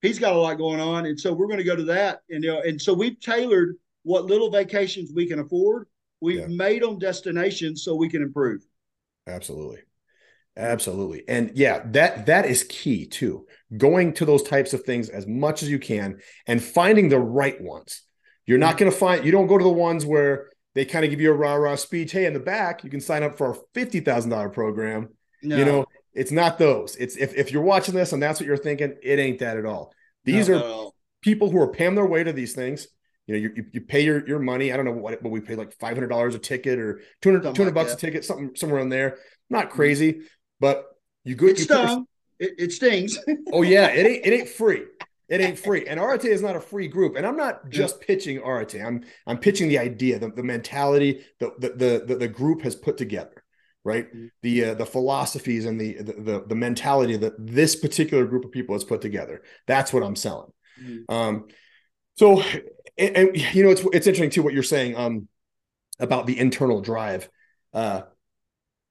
[0.00, 2.20] he's got a lot going on, and so we're going to go to that.
[2.30, 5.86] And you know, and so we've tailored what little vacations we can afford.
[6.20, 6.46] We've yeah.
[6.46, 8.62] made them destinations so we can improve.
[9.26, 9.80] Absolutely.
[10.56, 11.24] Absolutely.
[11.28, 13.46] And yeah, that that is key too.
[13.76, 17.60] Going to those types of things as much as you can and finding the right
[17.60, 18.02] ones.
[18.46, 18.78] You're not mm-hmm.
[18.78, 21.30] going to find you don't go to the ones where they kind of give you
[21.30, 22.12] a rah rah speech.
[22.12, 25.10] Hey, in the back, you can sign up for thousand dollar program.
[25.42, 25.56] No.
[25.56, 26.96] You know, it's not those.
[26.96, 29.66] It's if if you're watching this and that's what you're thinking, it ain't that at
[29.66, 29.92] all.
[30.24, 30.92] These No, are no.
[31.20, 32.86] people who are paying their way to these things.
[33.26, 34.72] You know, you, you, pay your, your money.
[34.72, 37.44] I don't know what, but we pay like five hundred dollars a ticket or 200,
[37.44, 38.02] Something 200 like bucks that.
[38.02, 39.18] a ticket, something somewhere in there.
[39.48, 40.22] Not crazy,
[40.58, 40.86] but
[41.24, 41.46] you go.
[41.46, 42.04] it you put your-
[42.40, 43.18] It, it stings.
[43.52, 44.82] Oh yeah, it ain't it ain't free.
[45.28, 45.86] It ain't free.
[45.86, 47.16] And Arete is not a free group.
[47.16, 48.80] And I'm not just pitching Arete.
[48.84, 52.74] I'm I'm pitching the idea, the, the mentality that the, the the the group has
[52.74, 53.42] put together,
[53.84, 54.12] right?
[54.14, 54.30] Mhm.
[54.42, 58.52] The uh, the philosophies and the, the the the mentality that this particular group of
[58.52, 59.42] people has put together.
[59.66, 60.52] That's what I'm selling.
[60.82, 61.04] Mhm.
[61.08, 61.48] Um,
[62.16, 62.42] so
[62.98, 65.28] and, and, you know it's it's interesting too what you're saying um
[65.98, 67.28] about the internal drive.
[67.72, 68.02] Uh,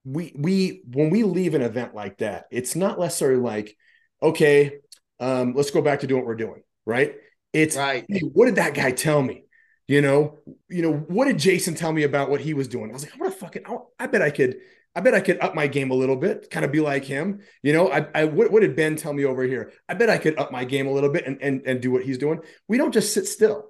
[0.04, 3.78] we we when we leave an event like that, it's not necessarily like,
[4.24, 4.80] okay,
[5.22, 7.16] um, let's go back to doing what we're doing, right?
[7.54, 8.06] It's right.
[8.10, 9.46] hey, what did that guy tell me?
[9.88, 12.92] You know, you know, what did Jason tell me about what he was doing?
[12.92, 14.58] I was like, I want to fucking, I, I bet I could,
[14.96, 17.42] I bet I could up my game a little bit, kind of be like him.
[17.64, 19.72] You know, I, I what, what did Ben tell me over here?
[19.90, 22.04] I bet I could up my game a little bit and and and do what
[22.04, 22.42] he's doing.
[22.70, 23.70] We don't just sit still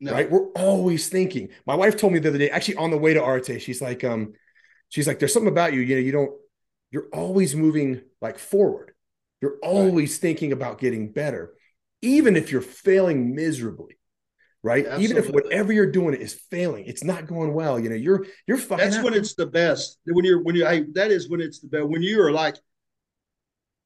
[0.00, 0.12] No.
[0.12, 0.30] right?
[0.30, 1.50] We're always thinking.
[1.66, 4.04] My wife told me the other day, actually on the way to Arete, she's like,
[4.04, 4.34] um,
[4.90, 6.32] she's like, there's something about you, you know, you don't,
[6.90, 8.92] you're always moving like forward.
[9.40, 11.54] You're always thinking about getting better,
[12.02, 13.98] even if you're failing miserably,
[14.62, 14.86] right?
[14.98, 17.78] Even if whatever you're doing is failing, it's not going well.
[17.78, 18.84] You know, you're you're fucking.
[18.84, 19.04] That's out.
[19.04, 19.98] when it's the best.
[20.06, 21.86] When you're when you hey, that is when it's the best.
[21.88, 22.56] When you are like,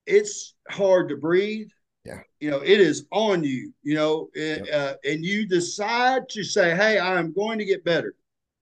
[0.07, 1.69] it's hard to breathe.
[2.05, 2.21] Yeah.
[2.41, 3.73] You know, it is on you.
[3.83, 7.85] You know, and, uh, and you decide to say, "Hey, I am going to get
[7.85, 8.15] better."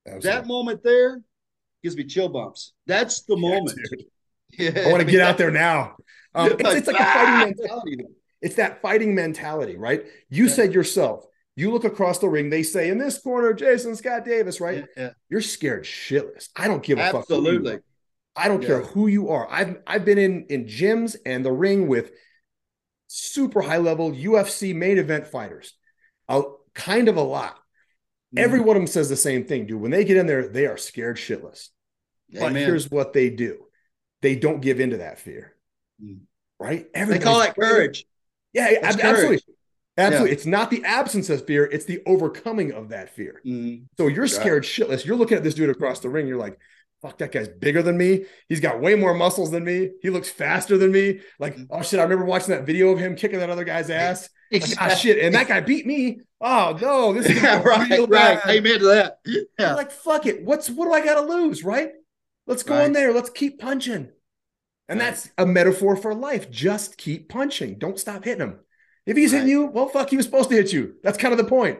[0.06, 0.30] Absolutely.
[0.30, 1.22] That moment there
[1.82, 2.72] gives me chill bumps.
[2.86, 3.78] That's the Yeah, moment.
[3.90, 4.06] dude.
[4.58, 5.96] Yeah, I want to get out there now.
[6.32, 7.44] Um, it's, it's like a fighting ah!
[7.44, 8.04] mentality.
[8.40, 10.04] It's that fighting mentality, right?
[10.28, 10.52] You Yeah.
[10.52, 14.60] said yourself, you look across the ring, they say in this corner, Jason Scott Davis,
[14.60, 14.86] right?
[14.96, 15.10] Yeah, yeah.
[15.28, 16.48] You're scared shitless.
[16.54, 17.22] I don't give a fuck.
[17.22, 17.80] Absolutely.
[18.36, 19.48] I don't care who you are.
[19.50, 22.12] I've I've been in in gyms and the ring with
[23.08, 25.74] super high level UFC main event fighters.
[26.28, 26.42] A
[26.74, 27.56] kind of a lot.
[27.56, 28.38] Mm-hmm.
[28.38, 29.80] Every one of them says the same thing, dude.
[29.80, 31.70] When they get in there, they are scared shitless.
[32.32, 32.64] But Amen.
[32.64, 33.66] here's what they do.
[34.22, 35.54] They don't give into that fear.
[36.02, 36.20] Mm.
[36.58, 36.86] Right?
[36.92, 38.04] they call that courage.
[38.52, 39.26] Yeah, That's absolutely.
[39.26, 39.42] courage.
[39.96, 40.30] Absolutely.
[40.32, 43.40] It's not the absence of fear, it's the overcoming of that fear.
[43.46, 43.84] Mhm.
[43.98, 44.30] So you're Right.
[44.30, 45.04] scared shitless.
[45.04, 46.26] You're looking at this dude across the ring.
[46.26, 46.58] You're like,
[47.02, 48.24] fuck, that guy's bigger than me.
[48.48, 49.90] He's got way more muscles than me.
[50.02, 51.20] He looks faster than me.
[51.38, 51.66] Like, Mhm.
[51.70, 54.28] oh shit, I remember watching that video of him kicking that other guy's ass.
[54.52, 55.18] Like, ah, shit.
[55.18, 56.20] And that guy beat me.
[56.40, 58.38] Oh no, this is yeah, right, real right.
[58.48, 59.18] Amen to that.
[59.58, 59.74] Yeah.
[59.74, 60.44] like, fuck it.
[60.44, 61.62] What's what do I gotta lose?
[61.64, 61.92] Right?
[62.50, 63.12] Let's go in there.
[63.14, 64.10] Let's keep punching.
[64.88, 65.06] And Right.
[65.06, 66.50] that's a metaphor for life.
[66.50, 67.78] Just keep punching.
[67.78, 68.58] Don't stop hitting him.
[69.06, 70.96] If he's hitting you, well, fuck, he was supposed to hit you.
[71.04, 71.78] That's kind of the point.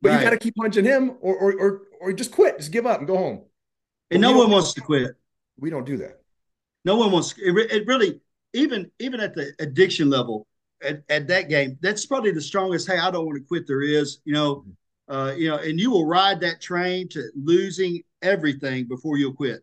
[0.00, 0.18] But Right.
[0.18, 2.98] you got to keep punching him, or, or or or just quit, just give up
[3.00, 3.44] and go home.
[4.10, 5.14] And But no one wants to quit.
[5.58, 6.22] We don't do that.
[6.84, 7.34] No one wants.
[7.36, 8.20] It, it really,
[8.54, 10.46] even even at the addiction level,
[10.82, 12.86] at, at that game, that's probably the strongest.
[12.88, 13.66] Hey, I don't want to quit.
[13.66, 14.64] There is, you know,
[15.08, 19.62] uh, you know, and you will ride that train to losing everything before you'll quit.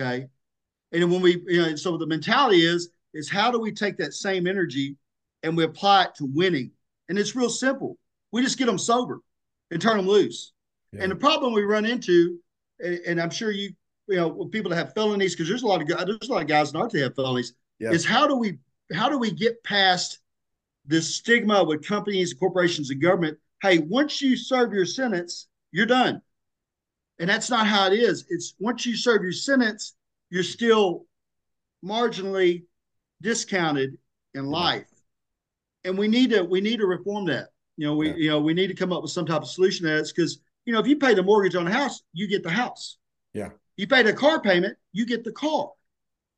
[0.00, 0.28] Okay,
[0.92, 4.14] and when we, you know, so the mentality is is how do we take that
[4.14, 4.96] same energy
[5.42, 6.70] and we apply it to winning?
[7.08, 7.98] And it's real simple.
[8.32, 9.20] We just get them sober
[9.70, 10.52] and turn them loose.
[10.92, 11.02] Yeah.
[11.02, 12.38] And the problem we run into,
[12.78, 13.70] and, and I'm sure you,
[14.06, 16.32] you know, with people that have felonies, because there's a lot of guys, there's a
[16.32, 17.54] lot of guys in Arete that have felonies.
[17.78, 17.90] Yeah.
[17.90, 18.58] Is how do we
[18.92, 20.18] how do we get past
[20.86, 23.38] this stigma with companies, corporations, and government?
[23.62, 26.22] Hey, once you serve your sentence, you're done.
[27.20, 28.24] And that's not how it is.
[28.30, 29.94] It's once you serve your sentence,
[30.30, 31.06] you're still
[31.84, 32.64] marginally
[33.20, 33.98] discounted
[34.34, 34.86] in life.
[35.84, 37.48] And we need to we need to reform that.
[37.76, 38.14] You know, we Yeah.
[38.16, 40.40] you know we need to come up with some type of solution to that because
[40.64, 42.96] you know if you pay the mortgage on a house, you get the house.
[43.34, 43.50] Yeah.
[43.76, 45.70] You pay the car payment, you get the car.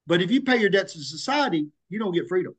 [0.07, 2.55] But if you pay your debts to society, you don't get freedom.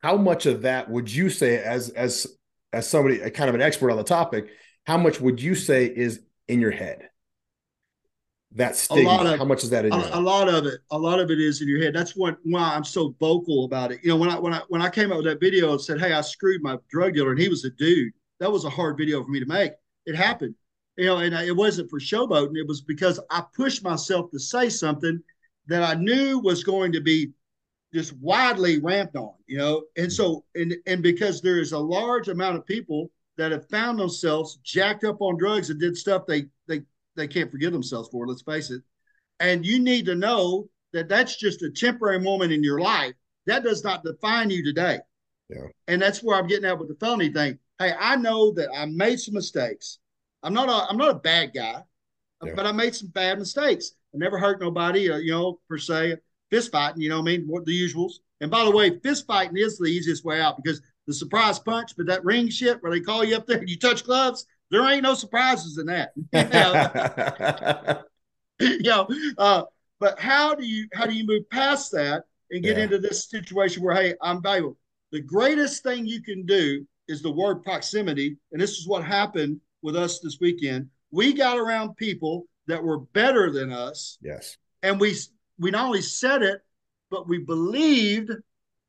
[0.00, 2.26] How much of that would you say, as as
[2.72, 4.48] as somebody, kind of an expert on the topic,
[4.86, 7.08] how much would you say is in your head?
[8.52, 9.08] That stigma.
[9.10, 10.14] lot of- how much is that in your A, head?
[10.14, 11.94] a lot of it, a lot of it is in your head.
[11.94, 14.00] That's what why I'm so vocal about it.
[14.02, 16.00] You know, when I when I when I came out with that video and said,
[16.00, 18.12] "Hey, I screwed my drug dealer," and he was a dude.
[18.40, 19.72] That was a hard video for me to make.
[20.06, 20.54] It happened,
[20.96, 22.56] you know, and I, it wasn't for showboating.
[22.56, 25.20] It was because I pushed myself to say something
[25.66, 27.32] that I knew was going to be
[27.92, 29.84] just widely ramped on, you know.
[29.98, 33.98] And so, and and because there is a large amount of people that have found
[33.98, 36.82] themselves jacked up on drugs and did stuff they they
[37.16, 38.26] they can't forgive themselves for.
[38.26, 38.82] Let's face it.
[39.40, 43.14] And you need to know that that's just a temporary moment in your life.
[43.46, 44.98] That does not define you today.
[45.48, 45.66] Yeah.
[45.88, 47.58] And that's where I'm getting at with the felony thing.
[47.78, 49.98] Hey, I know that I made some mistakes.
[50.42, 51.82] I'm not a I'm not a bad guy.
[52.44, 52.52] Yeah.
[52.54, 53.92] but I made some bad mistakes.
[54.14, 56.16] I never hurt nobody, uh, you know, per se.
[56.50, 57.44] Fist fighting, you know what I mean?
[57.46, 58.14] What the usuals.
[58.40, 61.92] And by the way, fist fighting is the easiest way out because the surprise punch,
[61.96, 64.88] but that ring shit where they call you up there and you touch gloves, there
[64.90, 66.12] ain't no surprises in that.
[68.60, 69.08] you know,
[69.38, 69.62] uh,
[70.00, 72.84] but how do you how do you move past that and get Yeah.
[72.84, 74.76] into this situation where hey, I'm valuable?
[75.12, 79.60] The greatest thing you can do is the word proximity, and this is what happened
[79.82, 80.88] with us this weekend.
[81.10, 84.56] We got around people that were better than us, yes.
[84.82, 85.14] and we
[85.58, 86.60] we not only said it,
[87.10, 88.30] but we believed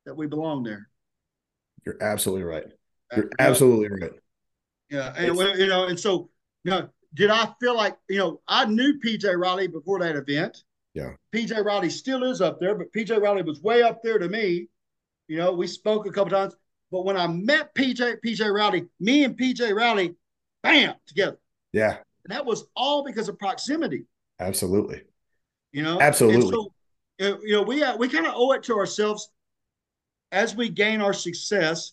[0.04, 0.88] that we belonged there.
[1.86, 2.66] You're absolutely right.
[3.14, 4.12] You're absolutely right.
[4.90, 6.30] Yeah, and you know, and so
[6.64, 10.64] you know, did I feel like you know I knew PJ Riley before that event.
[10.94, 11.12] Yeah.
[11.34, 14.68] PJ Riley still is up there, but PJ Riley was way up there to me.
[15.28, 16.56] You know, we spoke a couple times,
[16.90, 20.16] but when I met PJ PJ Riley, me and PJ Riley,
[20.62, 21.38] bam, together,
[21.72, 24.06] Yeah, and that was all because of proximity.
[24.40, 25.02] absolutely.
[25.72, 26.50] You know, Absolutely.
[26.50, 26.72] So,
[27.18, 29.30] you know, we uh, we kind of owe it to ourselves
[30.32, 31.92] as we gain our success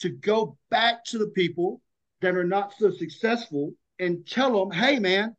[0.00, 1.80] to go back to the people
[2.22, 5.36] that are not so successful and tell them, "Hey, man,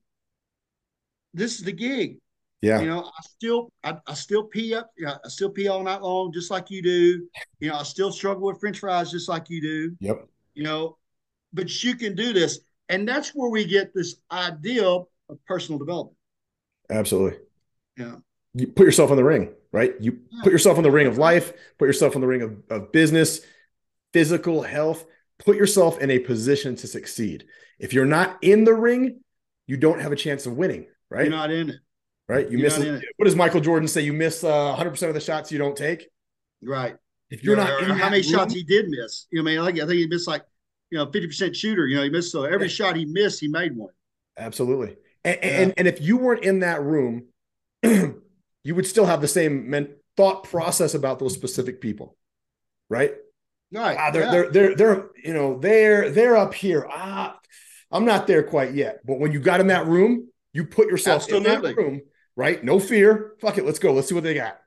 [1.34, 2.20] this is the gig.
[2.62, 2.80] Yeah.
[2.80, 4.92] You know, I still I, I still pee up.
[4.98, 7.28] You know, I still pee all night long, just like you do.
[7.60, 9.98] You know, I still struggle with French fries, just like you do.
[10.00, 10.28] Yep.
[10.54, 10.98] You know,
[11.52, 12.60] but you can do this,
[12.90, 15.08] and that's where we get this idea of
[15.48, 16.18] personal development.
[16.90, 17.40] Absolutely.
[17.98, 18.16] Yeah.
[18.54, 19.96] You put yourself in the ring, right?
[20.00, 20.44] You Yeah.
[20.44, 23.42] put yourself in the ring of life, put yourself in the ring of, of business,
[24.14, 25.06] physical health,
[25.46, 27.46] put yourself in a position to succeed.
[27.80, 29.20] If you're not in the ring,
[29.68, 31.24] you don't have a chance of winning, right?
[31.26, 31.76] You're not in it.
[32.28, 32.46] right?
[32.50, 33.04] You you're miss it.
[33.18, 34.02] what does Michael Jordan say?
[34.02, 36.08] You miss uh, 100% of the shots you don't take.
[36.64, 36.96] Right.
[37.30, 39.28] If you're not in how many room- shots he did miss.
[39.32, 40.44] You know, I mean, like, I think he missed like,
[40.92, 41.88] you know, 50% shooter.
[41.88, 42.74] You know, he missed so every Yeah.
[42.74, 43.94] shot he missed, he made one.
[44.38, 44.96] Absolutely.
[45.26, 45.50] And, Yeah.
[45.62, 47.26] and and if you weren't in that room,
[47.84, 52.16] you would still have the same men- thought process about those specific people,
[52.90, 53.14] right?
[53.74, 53.98] Right.
[54.00, 54.32] Ah, they're yeah.
[54.32, 56.88] they're they're they're you know they're they're up here.
[56.90, 57.40] Ah,
[57.92, 59.00] I'm not there quite yet.
[59.06, 62.02] But when you got in that room, you put yourself in that room,
[62.36, 62.64] right?
[62.64, 63.34] No fear.
[63.42, 63.66] Fuck it.
[63.66, 63.94] Let's go.
[63.94, 64.60] Let's see what they got.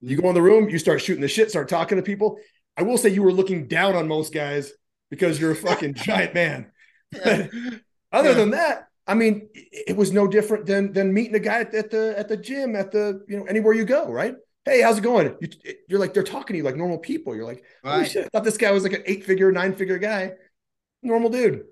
[0.00, 2.36] You go in the room, you start shooting the shit, start talking to people.
[2.76, 4.72] I will say you were looking down on most guys
[5.10, 6.72] because you're a fucking giant man.
[7.12, 7.46] Yeah.
[8.12, 8.34] Other Yeah.
[8.34, 11.90] than that, I mean, it was no different than than meeting a guy at, at
[11.90, 14.34] the at the gym, at the you know anywhere you go, right?
[14.64, 15.36] Hey, how's it going?
[15.40, 15.48] You,
[15.88, 17.34] you're like they're talking to you like normal people.
[17.34, 18.06] You're like, Right.
[18.06, 20.32] shit, I thought this guy was like an eight figure, nine figure guy,
[21.02, 21.64] normal dude.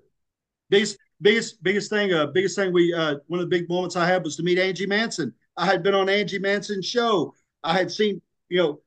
[0.69, 4.05] biggest biggest biggest thing uh biggest thing we uh one of the big moments i
[4.07, 7.33] had was to meet angie manson i had been on angie manson's show
[7.63, 8.81] i had seen you know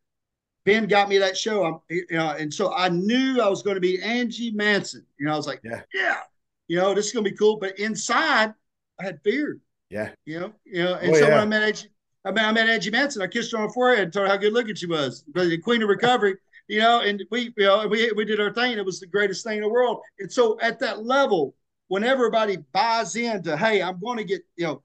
[0.65, 3.75] ben got me that show i'm you know and so i knew i was going
[3.77, 5.83] to be angie manson you know i was like Yeah.
[5.95, 6.21] yeah
[6.69, 8.55] you know this is going to be cool but inside
[9.01, 9.59] i had fear
[9.91, 11.35] Yeah, you know you know and Oh, so yeah.
[11.35, 11.89] when i met angie
[12.25, 13.23] I mean, I met Angie Manson.
[13.23, 15.25] I kissed her on the forehead and told her how good looking she was.
[15.35, 16.37] The queen of recovery,
[16.69, 18.79] you know, and we, you know, we, we did our thing.
[18.79, 20.01] It was the greatest thing in the world.
[20.19, 21.55] And so at that level,
[21.89, 24.83] when everybody buys into, hey, I'm going to get, you know,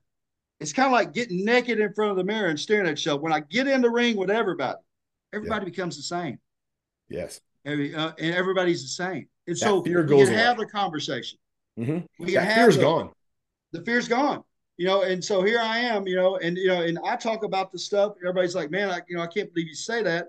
[0.60, 3.22] it's kind of like getting naked in front of the mirror and staring at yourself.
[3.22, 4.78] When I get in the ring with everybody,
[5.34, 6.40] everybody becomes the same.
[7.08, 9.28] yes, Every, uh, and everybody's the same.
[9.48, 10.66] And That so fear we goes can have away.
[10.66, 11.40] the conversation.
[11.78, 12.06] Mhm.
[12.20, 13.12] We can that have fear's the- gone.
[13.72, 14.44] the fear's gone
[14.80, 17.44] you know and so here i am you know and you know and i talk
[17.44, 20.28] about the stuff everybody's like man i you know i can't believe you say that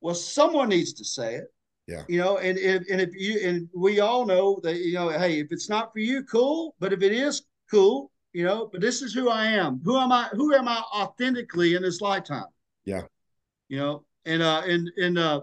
[0.00, 1.44] well someone needs to say it
[1.86, 2.02] Yeah.
[2.08, 5.38] you know and if and if you and we all know that you know hey
[5.38, 9.00] if it's not for you cool but if it is cool you know but this
[9.00, 12.50] is who i am who am i who am i authentically in this lifetime
[12.84, 13.02] Yeah.
[13.68, 15.40] you know and uh and and uh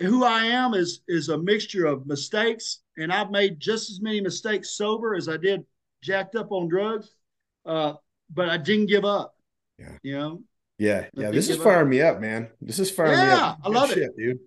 [0.00, 4.22] who I am is is a mixture of mistakes, and I've made just as many
[4.22, 5.62] mistakes sober as I did
[6.02, 7.10] jacked up on drugs.
[7.64, 7.94] Uh,
[8.32, 9.34] but I didn't give up.
[9.78, 9.92] Yeah.
[10.02, 10.42] You know.
[10.78, 11.30] Yeah, I yeah.
[11.30, 12.48] This is firing me up, man.
[12.62, 13.58] This is firing me Yeah, up.
[13.64, 14.00] I love Good it.
[14.02, 14.38] shit, dude.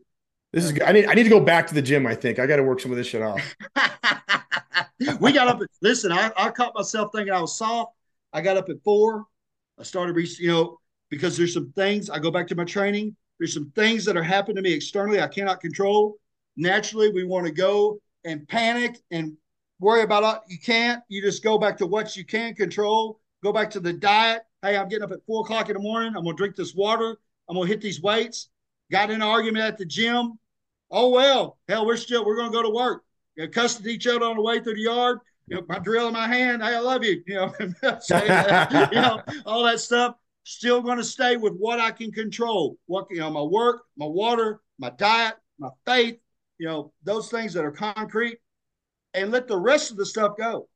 [0.52, 0.84] This is good.
[0.84, 2.08] I need I need to go back to the gym.
[2.08, 3.56] I think I got to work some of this shit off.
[5.20, 5.62] we got up.
[5.62, 7.94] At, listen, I, I caught myself thinking I was soft.
[8.32, 9.26] I got up at four.
[9.80, 10.80] I started, re- you know,
[11.10, 12.10] because there's some things.
[12.10, 13.16] I go back to my training.
[13.40, 16.18] There's some things that are happening to me externally I cannot control.
[16.56, 19.36] Naturally, we want to go and panic and
[19.84, 20.42] worry about it.
[20.48, 21.04] You can't.
[21.10, 23.20] You just go back to what you can control.
[23.44, 24.44] Go back to the diet.
[24.62, 26.16] Hey, I'm getting up at four o'clock in the morning.
[26.16, 27.18] I'm gonna drink this water.
[27.50, 28.50] I'm gonna hit these weights.
[28.92, 30.40] Got in an argument at the gym.
[30.90, 33.04] Oh well, hell, we're still we're gonna go to work.
[33.36, 35.20] You know, cussing each other on the way through the yard.
[35.48, 36.62] You know, my drill in my hand.
[36.64, 37.22] Hey, I love you.
[37.28, 40.16] You know, you know, all that stuff.
[40.46, 42.78] Still to stay with what I can control.
[42.86, 46.18] What you know, my work, my water, my diet, my faith.
[46.60, 48.38] You know, those things that are concrete,
[49.14, 50.68] and let the rest of the stuff go.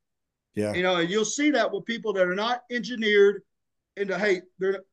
[0.56, 0.74] Yeah.
[0.74, 3.44] You know, and you'll see that with people that are not engineered
[3.96, 4.84] into, hey, they're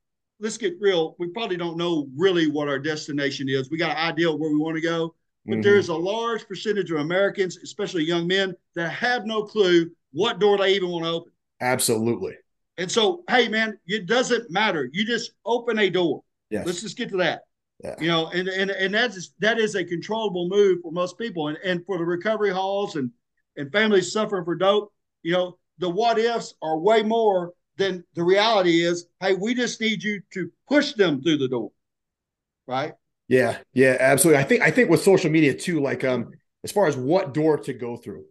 [0.40, 1.14] let's get real.
[1.18, 3.70] We probably don't know really what our destination is.
[3.70, 5.14] We got an idea of where we want to go,
[5.46, 5.62] but Mhm.
[5.62, 10.58] there's a large percentage of Americans, especially young men, that have no clue what door
[10.58, 11.32] they even want to open.
[11.60, 12.36] Absolutely.
[12.78, 14.90] And so, hey, man, it doesn't matter.
[14.92, 16.24] You just open a door.
[16.50, 16.66] Yes.
[16.66, 17.42] Let's just get to that.
[17.82, 17.94] Yeah.
[18.00, 21.58] You know, and and and that's that is a controllable move for most people, and
[21.64, 23.10] and for the recovery halls and
[23.56, 24.92] and families suffering for dope.
[25.22, 29.06] You know, the what ifs are way more than the reality is.
[29.20, 31.70] Hey, we just need you to push them through the door,
[32.66, 32.94] right?
[33.28, 34.42] Yeah, yeah, absolutely.
[34.42, 36.30] I think I think with social media too, like um,
[36.62, 38.24] as far as what door to go through,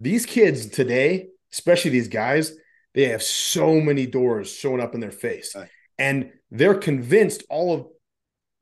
[0.00, 2.52] these kids today, especially these guys,
[2.94, 5.68] they have so many doors showing up in their face, Right.
[5.98, 7.86] and they're convinced all of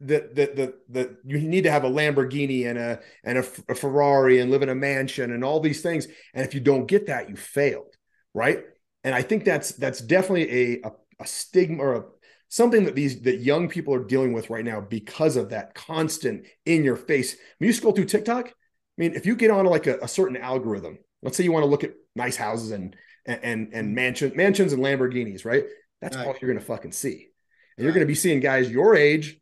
[0.06, 3.74] that that that that you need to have a Lamborghini and a and a, a
[3.74, 7.06] Ferrari and live in a mansion and all these things, and if you don't get
[7.06, 7.94] that, you failed,
[8.34, 8.64] right?
[9.04, 12.04] And I think that's that's definitely a a, a stigma or a
[12.48, 16.46] something that these that young people are dealing with right now because of that constant
[16.66, 17.36] in your face.
[17.58, 18.52] When you scroll through TikTok, I
[18.98, 21.70] mean, if you get on like a, a certain algorithm, let's say you want to
[21.70, 22.94] look at nice houses and
[23.24, 23.94] and and mm-hmm.
[23.94, 25.64] mansion mansions and Lamborghinis, right?
[26.00, 27.28] That's all you're gonna fucking see.
[27.76, 28.00] And you're Right.
[28.00, 29.40] gonna be seeing guys your age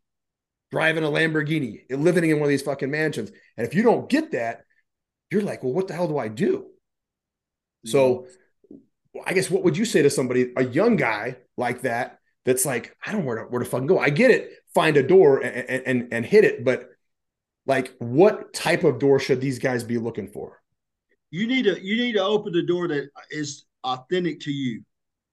[0.71, 3.31] driving a Lamborghini, living in one of these fucking mansions.
[3.57, 4.61] And if you don't get that,
[5.29, 6.67] you're like, well, what the hell do I do?
[7.85, 8.27] So
[9.25, 12.95] I guess what would you say to somebody, a young guy like that, that's like,
[13.05, 13.99] I don't know where to, where to fucking go.
[13.99, 16.89] I get it, find a door and, and and hit it, but
[17.65, 20.61] like, what type of door should these guys be looking for?
[21.31, 24.83] you need to you need to open the door that is authentic to you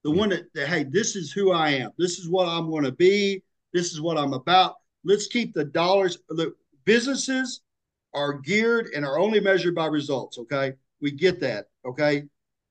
[0.04, 0.16] the hmm.
[0.16, 2.92] one that, that hey this is who i am this is what i'm going to
[2.92, 3.42] be
[3.74, 4.76] this is what i'm about
[5.08, 6.54] let's keep the dollars look
[6.84, 7.62] businesses
[8.14, 10.74] are geared and are only measured by results okay?
[11.00, 12.24] We get that okay?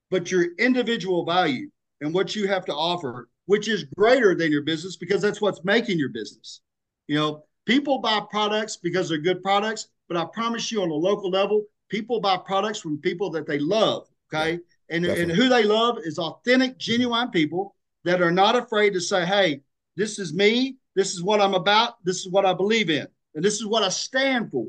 [0.09, 1.69] But your individual value
[1.99, 5.63] and what you have to offer which is greater than your business because that's what's
[5.63, 6.61] making your business.
[7.07, 10.93] You know people buy products because they're good products but i promise you on a
[10.93, 14.59] local level people buy products from people that they love okay?
[14.89, 17.75] And, and who they love is authentic genuine people
[18.05, 19.61] that are not afraid to say hey
[19.95, 23.43] this is me this is what i'm about this is what i believe in and
[23.45, 24.65] this is what i stand for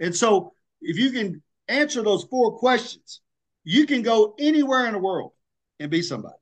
[0.00, 3.20] and so if you can answer those four questions
[3.64, 5.32] you can go anywhere in the world
[5.80, 6.34] and be somebody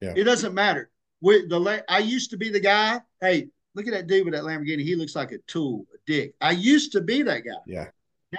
[0.00, 0.14] Yeah.
[0.16, 4.06] it doesn't matter with the i used to be the guy hey look at that
[4.08, 7.22] dude with that lamborghini he looks like a tool a dick i used to be
[7.22, 7.88] that guy Yeah.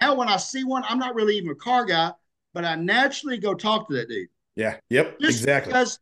[0.02, 2.12] now, when I see one, I'm not really even a car guy,
[2.54, 4.30] but I naturally go talk to that dude.
[4.56, 4.78] Yeah.
[4.90, 5.20] Yep.
[5.20, 5.70] Just exactly.
[5.72, 6.00] Because,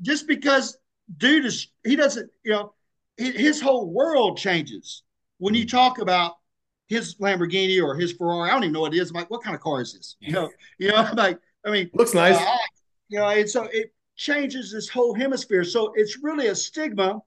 [0.00, 0.78] just because
[1.16, 2.72] dude is, he doesn't, you know,
[3.16, 5.02] his whole world changes
[5.38, 6.34] when you talk about
[6.88, 8.50] his Lamborghini or his Ferrari.
[8.50, 9.10] I don't even know what it is.
[9.10, 10.16] I'm like, what kind of car is this?
[10.20, 12.36] You know, you know, I'm like, I mean, Looks nice.
[12.36, 12.56] uh,
[13.08, 15.64] you know, and so it changes this whole hemisphere.
[15.64, 17.20] So it's really a stigma.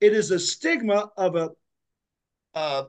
[0.00, 1.50] It is a stigma of a
[2.54, 2.84] uh,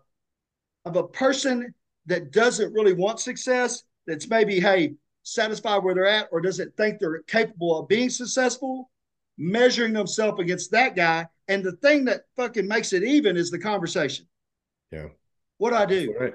[0.85, 1.73] of a person
[2.05, 3.83] that doesn't really want success.
[4.07, 4.93] That's maybe hey
[5.23, 8.91] satisfied where they're at, or doesn't think they're capable of being successful.
[9.37, 13.59] Measuring themselves against that guy, and the thing that fucking makes it even is the
[13.59, 14.27] conversation.
[14.91, 15.07] Yeah.
[15.57, 16.33] What I do, right.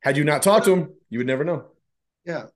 [0.00, 1.66] Had you not talked to him, you would never know.
[2.24, 2.46] Yeah,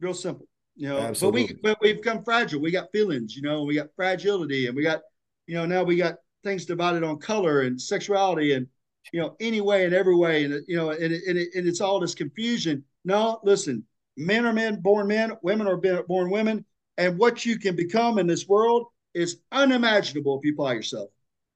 [0.00, 0.46] real simple.
[0.76, 1.46] You know, Absolutely.
[1.46, 2.60] but we but we've become fragile.
[2.60, 5.00] We got feelings, you know, we got fragility, and we got,
[5.46, 8.66] you know, now we got things divided on color and sexuality, and
[9.12, 11.66] you know, any way and every way, and you know, and it, and, it, and
[11.66, 12.84] it's all this confusion.
[13.04, 13.84] No, listen,
[14.16, 16.64] men are men, born men, women are born women,
[16.96, 21.10] and what you can become in this world is unimaginable if you apply yourself.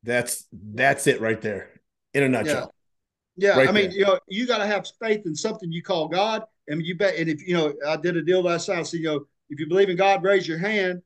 [0.05, 1.81] That's that's it right there
[2.13, 2.73] in a nutshell.
[3.37, 3.99] Yeah, Right I mean, there.
[3.99, 7.17] you know, you got to have faith in something you call God, and you bet.
[7.17, 8.87] And if you know, I did a deal last night.
[8.87, 11.03] So you know, if you believe in God, raise your hand.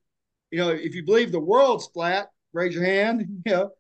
[0.51, 3.27] You know, if you believe the world's flat, raise your hand.
[3.47, 3.71] You know,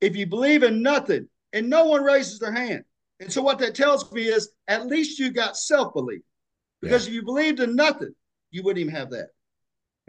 [0.00, 2.84] if you believe in nothing, and no one raises their hand,
[3.20, 6.22] and so what that tells me is, at least you got self belief.
[6.82, 8.14] Because if you believed in nothing,
[8.50, 9.28] you wouldn't even have that.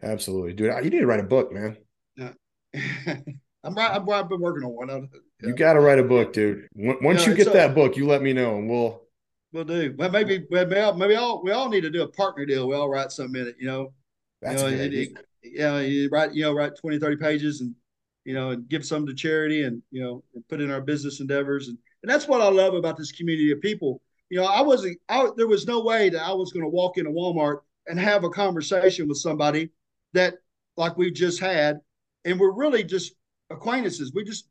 [0.03, 0.73] Absolutely, dude.
[0.83, 1.77] You need to write a book, man.
[3.67, 3.91] I'm right.
[3.91, 4.89] I'm, I've been working on one.
[4.89, 6.67] I- You got to write a book, dude.
[6.73, 9.03] Once Yeah, you get a- that book, you let me know, and we'll.
[9.53, 9.93] We'll do.
[9.97, 12.67] Well, maybe, maybe, maybe all we all need to do a partner deal.
[12.67, 13.55] We all write something in it.
[13.59, 13.93] You know.
[14.41, 17.61] That's you know, good it- it- yeah, you write, you know, write 20, 30 pages
[17.61, 17.73] and,
[18.25, 21.21] you know, and give some to charity and, you know, and put in our business
[21.21, 21.69] endeavors.
[21.69, 24.01] And, and that's what I love about this community of people.
[24.29, 26.97] You know, I wasn't, I, there was no way that I was going to walk
[26.97, 29.69] into Walmart and have a conversation with somebody
[30.13, 30.35] that,
[30.75, 31.79] like we just had,
[32.25, 33.13] and we're really just
[33.49, 34.13] acquaintances.
[34.13, 34.47] We just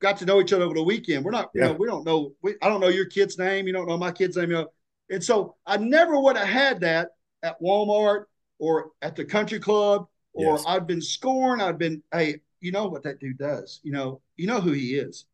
[0.00, 1.24] got to know each other over the weekend.
[1.24, 1.68] We're not, you Yeah.
[1.68, 3.66] know, we don't know, we, I don't know your kid's name.
[3.66, 4.50] You don't know my kid's name.
[4.50, 4.68] You know,
[5.10, 7.10] and so I never would have had that
[7.42, 8.24] at Walmart
[8.58, 10.64] or at the country club or Yes.
[10.66, 11.62] I've been scorned.
[11.62, 13.80] I've been, hey, you know what that dude does.
[13.82, 15.26] You know, you know who he is.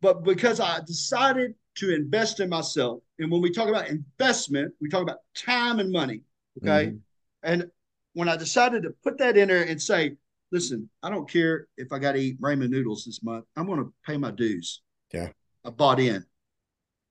[0.00, 4.88] But because I decided to invest in myself, and when we talk about investment, we
[4.88, 6.22] talk about time and money.
[6.62, 6.92] Okay.
[6.92, 7.00] Mhm.
[7.42, 7.70] And
[8.14, 10.16] when I decided to put that in there and say,
[10.52, 13.78] listen, I don't care if I got to eat ramen noodles this month, I'm going
[13.78, 14.82] to pay my dues.
[15.12, 15.28] Yeah.
[15.64, 16.24] I bought in.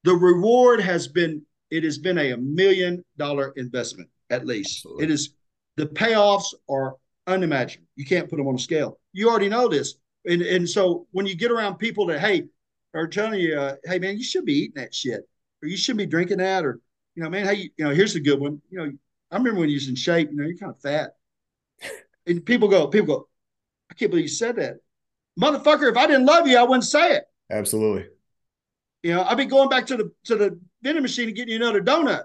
[0.04, 4.80] The reward has been, it has been a, million dollar investment at least.
[4.80, 5.04] Absolutely.
[5.04, 5.34] It is,
[5.78, 6.96] the payoffs are
[7.28, 7.88] unimaginable.
[7.96, 9.00] You can't put them on a scale.
[9.14, 9.96] You already know this.
[10.26, 12.46] And, and so when you get around people that, hey,
[12.94, 15.22] are telling you, uh, hey, man, you should be eating that shit
[15.62, 16.80] or you should be drinking that or,
[17.16, 18.62] you know, man, hey, you, know, here's a good one.
[18.70, 18.92] You know,
[19.32, 21.12] I remember when you was in shape, you know, you're kind of fat.
[22.28, 23.29] And people go, people go,
[24.00, 24.78] can't believe you said that.
[25.40, 27.24] Motherfucker, if I didn't love you, I wouldn't say it.
[27.50, 28.08] Absolutely.
[29.04, 31.56] You know, I'd be going back to the to the vending machine and getting you
[31.58, 32.24] another donut.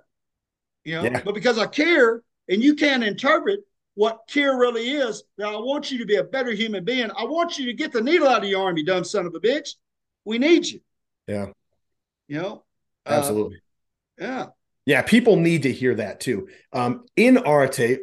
[0.84, 1.22] You know, Yeah.
[1.24, 3.60] but because I care and you can't interpret
[3.94, 7.10] what care really is, that I want you to be a better human being.
[7.16, 9.34] I want you to get the needle out of your arm, you dumb son of
[9.34, 9.70] a bitch.
[10.24, 10.80] We need you.
[11.28, 11.46] Yeah.
[12.28, 12.64] You know?
[13.06, 13.62] Uh, Absolutely.
[14.18, 14.46] yeah.
[14.86, 16.48] Yeah, people need to hear that too.
[16.72, 18.00] Um, in Arete,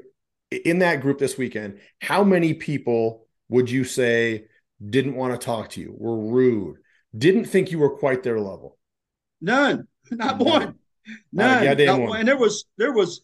[0.49, 3.20] in that group this weekend, how many people
[3.51, 4.47] would you say
[4.89, 6.77] didn't want to talk to you, were rude,
[7.17, 8.79] didn't think you were quite their level?
[9.41, 9.87] None.
[10.11, 10.39] Not None.
[10.39, 10.75] one.
[11.31, 11.59] None.
[11.61, 12.11] goddamn Not one.
[12.11, 12.19] one.
[12.19, 13.21] And there was there was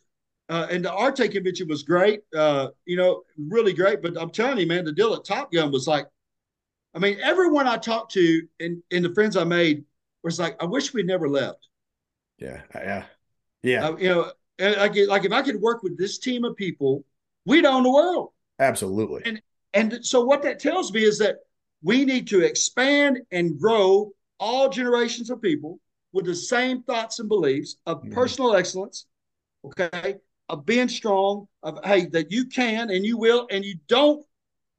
[0.49, 2.21] uh and the Arete convention was great.
[2.35, 4.01] Uh, you know, really great.
[4.01, 6.07] But I'm telling you, man, the deal at Top Gun was like,
[6.95, 9.85] I mean, everyone I talked to and and the friends I made
[10.23, 11.67] was like, I wish we'd never left.
[12.37, 13.05] Yeah, yeah,
[13.63, 16.55] yeah, Uh, you know, and like like if I could work with this team of
[16.55, 17.03] people,
[17.45, 18.31] we'd own the world.
[18.59, 19.25] absolutely.
[19.25, 19.41] And
[20.01, 21.37] so what that tells me is that
[21.81, 25.79] we need to expand and grow all generations of people
[26.13, 28.11] with the same thoughts and beliefs of Mhm.
[28.13, 29.05] personal excellence,
[29.63, 30.15] okay,
[30.49, 34.25] of being strong, of hey, that you can and you will, and you don't,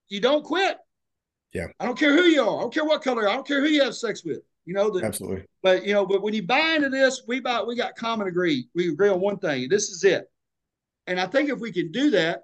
[0.08, 0.78] you don't quit.
[1.52, 1.66] Yeah.
[1.78, 2.58] I don't care who you are.
[2.58, 3.28] I don't care what color.
[3.28, 4.40] I don't care who you have sex with.
[4.64, 5.46] You know, the, Absolutely.
[5.62, 8.68] but you know, but when you buy into this, we buy we got common agree.
[8.74, 9.68] We agree on one thing.
[9.68, 10.30] This is it.
[11.06, 12.42] And I think if we can do that,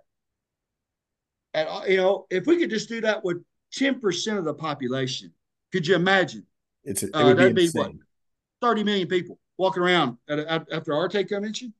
[1.54, 3.38] and uh, you know, if we could just do that with
[3.78, 5.32] 10% of the population,
[5.72, 6.46] could you imagine
[6.84, 7.82] It's it Uh, would be that'd be insane.
[8.60, 8.70] what?
[8.70, 11.72] 30 million people walking around at, at, after Arete convention?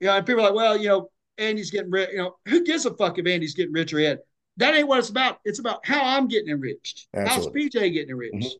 [0.00, 2.10] You know, and people are like, well, you know, Andy's getting rich.
[2.12, 4.18] You know, who gives a fuck if Andy's getting rich or Ed?
[4.58, 5.38] That ain't what it's about.
[5.44, 7.08] It's about how I'm getting enriched.
[7.14, 7.62] Absolutely.
[7.64, 8.34] How's PJ getting enriched?
[8.34, 8.50] Mhm.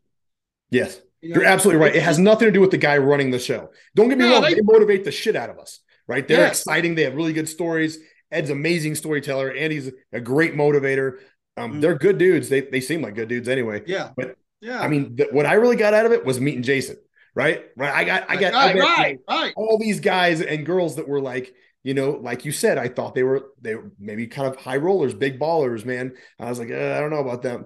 [0.71, 1.95] Yes, You you're absolutely right.
[1.95, 3.69] It has nothing to do with the guy running the show.
[3.95, 5.79] Don't get me No, wrong; they- they motivate the shit out of us.
[6.07, 6.27] Right?
[6.27, 6.61] They're Yes.
[6.61, 6.95] exciting.
[6.95, 7.99] They have really good stories.
[8.33, 9.49] Ed's amazing storyteller.
[9.49, 11.19] and he's a great motivator.
[11.55, 11.81] Um, Mhm.
[11.81, 12.49] They're good dudes.
[12.49, 13.83] They they seem like good dudes anyway.
[13.85, 14.09] Yeah.
[14.15, 14.81] But, yeah.
[14.81, 16.97] I mean, th- what I really got out of it was meeting Jason.
[17.35, 17.63] Right?
[17.75, 17.93] Right.
[17.93, 19.53] I got I got I right, met, right, right.
[19.55, 21.53] all these guys and girls that were like,
[21.83, 24.77] you know, like you said, I thought they were they were maybe kind of high
[24.77, 26.13] rollers, big ballers, man.
[26.39, 27.65] I was like, uh, I don't know about them.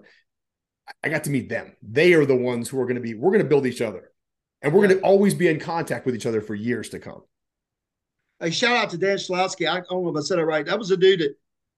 [1.03, 1.75] I got to meet them.
[1.81, 3.13] They are the ones who are going to be.
[3.13, 4.09] We're going to build each other,
[4.61, 7.23] and we're going to always be in contact with each other for years to come.
[8.39, 9.67] Hey, shout out to Dan Schlowski.
[9.69, 10.65] I don't know if I said it right.
[10.65, 11.35] That was a dude that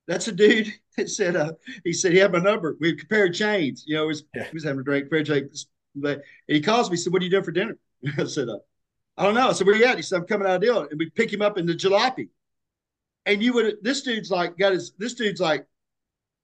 [0.08, 1.54] that's a dude that said uh
[1.84, 2.76] he said he had my number.
[2.80, 3.84] We compared chains.
[3.88, 4.44] You know, he was, Yeah.
[4.46, 5.68] he was having a drink, compared chains.
[5.96, 7.78] But and he calls me, said, What are you doing for dinner?
[8.18, 8.60] I said, uh,
[9.18, 9.50] I don't know.
[9.50, 9.98] I said, Where you at?
[9.98, 10.82] He said, I'm coming out of deal.
[10.82, 12.30] And we pick him up in the jalopy.
[13.26, 15.66] And you would this dude's like got his this dude's like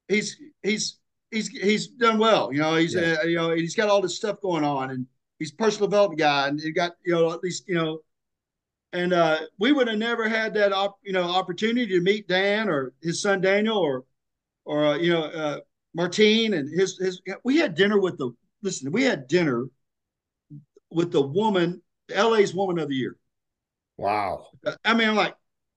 [0.07, 0.99] he's he's
[1.31, 2.53] he's he's done well.
[2.53, 3.17] You know, he's Yeah.
[3.21, 5.07] uh, you know, and he's got all this stuff going on and
[5.39, 8.01] he's a personal development guy and he got, you know, at least, you know,
[8.95, 12.69] and uh, we would have never had that op- you know opportunity to meet Dan
[12.69, 14.05] or his son Daniel or
[14.63, 15.59] or uh, you know uh,
[15.93, 18.31] Martine and his his we had dinner with the
[18.61, 19.65] listen we had dinner
[20.89, 23.17] with the woman LA's woman of the year
[23.97, 24.47] Wow.
[24.83, 25.35] I mean like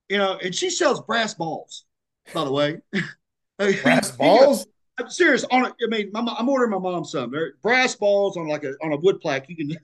[0.09, 1.85] you know and she sells brass balls
[2.33, 2.79] by the way
[3.83, 4.67] Brass balls.
[4.99, 8.37] I'm serious on it I mean my, I'm ordering my mom some They're brass balls
[8.37, 9.77] on like a on a wood plaque you can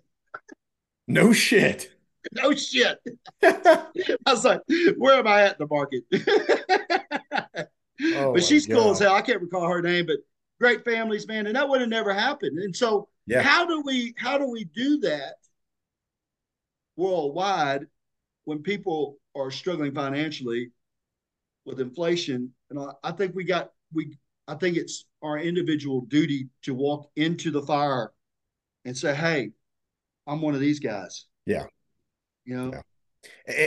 [1.07, 1.94] No shit.
[2.33, 2.99] no shit
[3.43, 4.61] I was like,
[4.97, 6.05] where am I at in the market?
[8.17, 9.15] Oh, but she's cool as hell.
[9.15, 10.17] I can't recall her name, but
[10.61, 11.47] great families, man.
[11.47, 12.59] And that would have never happened.
[12.59, 13.41] And so Yeah.
[13.41, 15.35] how do we how do we do that
[16.97, 17.87] worldwide
[18.45, 20.73] when people are struggling financially
[21.65, 22.53] with inflation?
[22.71, 24.19] And I, I think we got we
[24.49, 28.13] I think it's our individual duty to walk into the fire
[28.85, 29.53] and say, Hey,
[30.27, 31.27] I'm one of these guys.
[31.47, 31.67] Yeah.
[32.45, 32.83] You know, Yeah.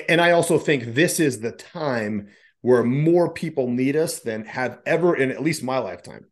[0.08, 2.30] And I also think this is the time
[2.62, 6.26] where more people need us than have ever in at least my lifetime.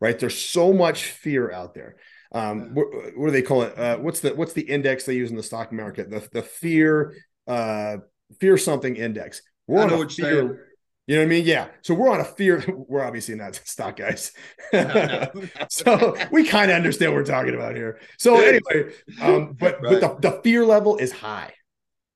[0.00, 0.18] Right?
[0.18, 1.96] There's so much fear out there.
[2.32, 2.86] Um, what,
[3.16, 3.78] what do they call it?
[3.78, 6.10] Uh, what's the what's the index they use in the stock market?
[6.10, 7.14] The the fear
[7.46, 7.98] uh
[8.40, 9.42] fear something index.
[9.66, 10.68] We're I on know a you're fear.
[11.06, 11.44] You know what I mean?
[11.44, 11.68] Yeah.
[11.82, 12.64] So we're on a fear.
[12.88, 14.32] We're obviously not stock guys.
[15.68, 18.00] so we kind of understand what we're talking about here.
[18.18, 20.00] So anyway, um, but right.
[20.00, 21.52] but the, the fear level is high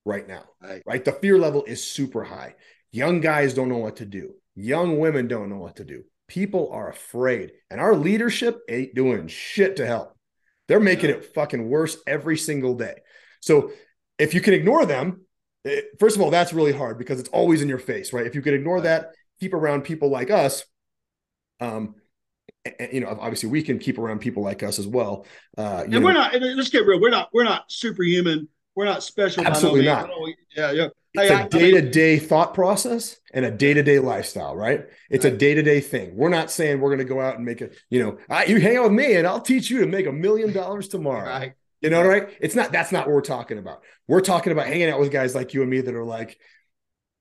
[0.06, 0.44] right now.
[0.62, 0.82] Right.
[0.86, 1.04] right.
[1.04, 2.54] The fear level is super high.
[2.92, 4.34] Young guys don't know what to do.
[4.54, 6.04] Young women don't know what to do.
[6.28, 10.16] People are afraid, and our leadership ain't doing shit to help.
[10.68, 11.16] They're making yeah.
[11.16, 12.94] it fucking worse every single day.
[13.40, 13.72] So
[14.18, 15.26] if you can ignore them,
[15.64, 18.26] it, eh, first of all, that's really hard because it's always in your face, right?
[18.26, 20.64] If you can ignore that, keep around people like us.
[21.60, 21.96] Um,
[22.64, 25.26] and, you know, obviously we can keep around people like us as well.
[25.56, 26.34] Uh, and know, we're not.
[26.40, 27.00] let's get real.
[27.00, 27.28] We're not.
[27.32, 28.48] We're not superhuman.
[28.76, 29.44] We're not special.
[29.44, 30.10] Absolutely not.
[30.54, 30.88] Yeah, yeah.
[31.14, 34.84] It's hey, a day to day thought process and a day to day lifestyle, right?
[35.08, 35.32] It's right.
[35.32, 36.14] a day to day thing.
[36.14, 38.60] We're not saying we're going to go out and make a, you know, I, you
[38.60, 41.26] hang out with me and I'll teach you to make a million dollars tomorrow.
[41.26, 41.54] Right.
[41.80, 42.28] You know, right?
[42.38, 43.82] It's not, that's not what we're talking about.
[44.06, 46.38] We're talking about hanging out with guys like you and me that are like,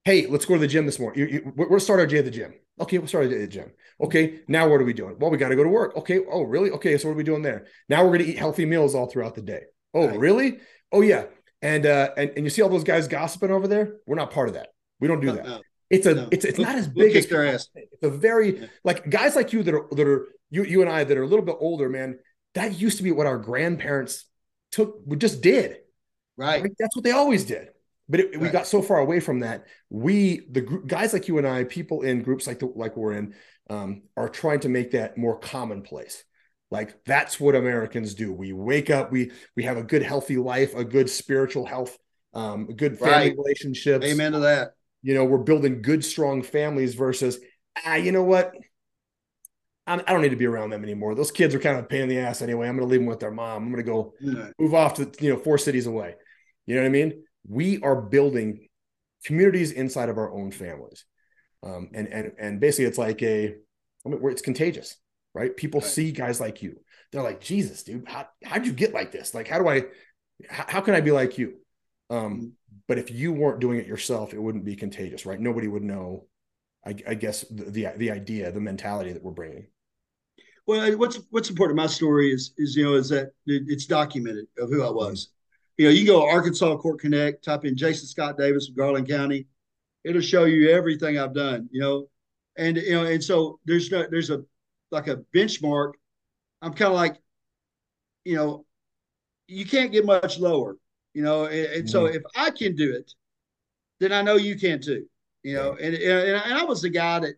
[0.03, 1.19] hey, let's go to the gym this morning.
[1.19, 2.53] You, you, we're start our day at the gym.
[2.81, 3.71] Okay, we'll start at the gym.
[4.01, 5.15] Okay, now what are we doing?
[5.19, 5.95] Well, we got to go to work.
[5.95, 6.71] Okay, oh, really?
[6.71, 7.67] Okay, so what are we doing there?
[7.87, 9.61] Now we're going to eat healthy meals all throughout the day.
[9.93, 10.19] Oh, right.
[10.19, 10.57] really?
[10.91, 11.25] Oh, yeah.
[11.65, 13.95] And uh, and and you see all those guys gossiping over there.
[14.05, 14.69] We're not part of that.
[14.99, 15.45] We don't do that.
[15.45, 16.29] No, it's a no.
[16.31, 17.69] it's it's not as big as their ass.
[17.73, 18.67] It's a very yeah.
[18.83, 21.27] like guys like you that are that are you you and I that are a
[21.27, 22.19] little bit older, man.
[22.53, 24.25] That used to be what our grandparents
[24.71, 25.77] took we just did.
[26.37, 26.61] Right.
[26.61, 26.71] right?
[26.77, 27.69] That's what they always did.
[28.07, 28.41] But it, right.
[28.41, 29.65] we got so far away from that.
[29.89, 33.13] We the group, guys like you and I, people in groups like the like we're
[33.13, 33.33] in,
[33.71, 36.23] um, are trying to make that more commonplace.
[36.75, 38.33] Like that's what Americans do.
[38.33, 41.97] We wake up, we we have a good healthy life, a good spiritual health,
[42.33, 43.37] um, good family right.
[43.37, 44.05] relationships.
[44.05, 44.71] Amen to that.
[45.01, 47.39] You know, we're building good, strong families versus
[47.85, 48.51] ah, you know what?
[49.87, 51.15] I'm, I do not need to be around them anymore.
[51.15, 52.67] Those kids are kind of a pain in the ass anyway.
[52.67, 53.63] I'm going to leave them with their mom.
[53.63, 54.49] I'm going to go yeah.
[54.59, 56.15] move off to you know four cities away.
[56.65, 57.23] You know what I mean?
[57.47, 58.67] We are building
[59.23, 61.05] communities inside of our own families,
[61.63, 63.55] um, and and and basically it's like a,
[64.05, 64.97] I mean, it's contagious
[65.35, 65.55] right?
[65.55, 65.89] People right.
[65.89, 66.79] see guys like you.
[67.11, 69.35] They're like, Jesus, dude, how, how'd you get like this?
[69.35, 69.83] Like, how do I,
[70.49, 71.57] how, how can I be like you?
[72.09, 72.45] Um, mm-hmm.
[72.87, 75.39] but if you weren't doing it yourself, it wouldn't be contagious, right?
[75.39, 76.25] Nobody would know,
[76.85, 79.67] I, I guess, the, the, the idea, the mentality that we're bringing.
[80.67, 84.69] Well, what's what's important my story is is you know is that it's documented of
[84.69, 85.27] who I was.
[85.27, 85.31] Mm-hmm.
[85.77, 89.07] You know, you go to Arkansas Court Connect, type in Jason Scott Davis from Garland
[89.07, 89.45] County,
[90.03, 91.67] it'll show you everything I've done.
[91.71, 92.07] You know,
[92.57, 94.43] and you know, and so there's no there's a
[94.95, 95.93] like a benchmark,
[96.61, 97.17] I'm kind of like,
[98.23, 98.65] you know,
[99.47, 100.77] you can't get much lower,
[101.13, 101.45] you know.
[101.45, 101.87] And, and mm-hmm.
[101.87, 103.13] so if I can do it,
[103.99, 105.05] then I know you can too,
[105.43, 105.73] you know.
[105.73, 107.35] And, and and I was the guy that,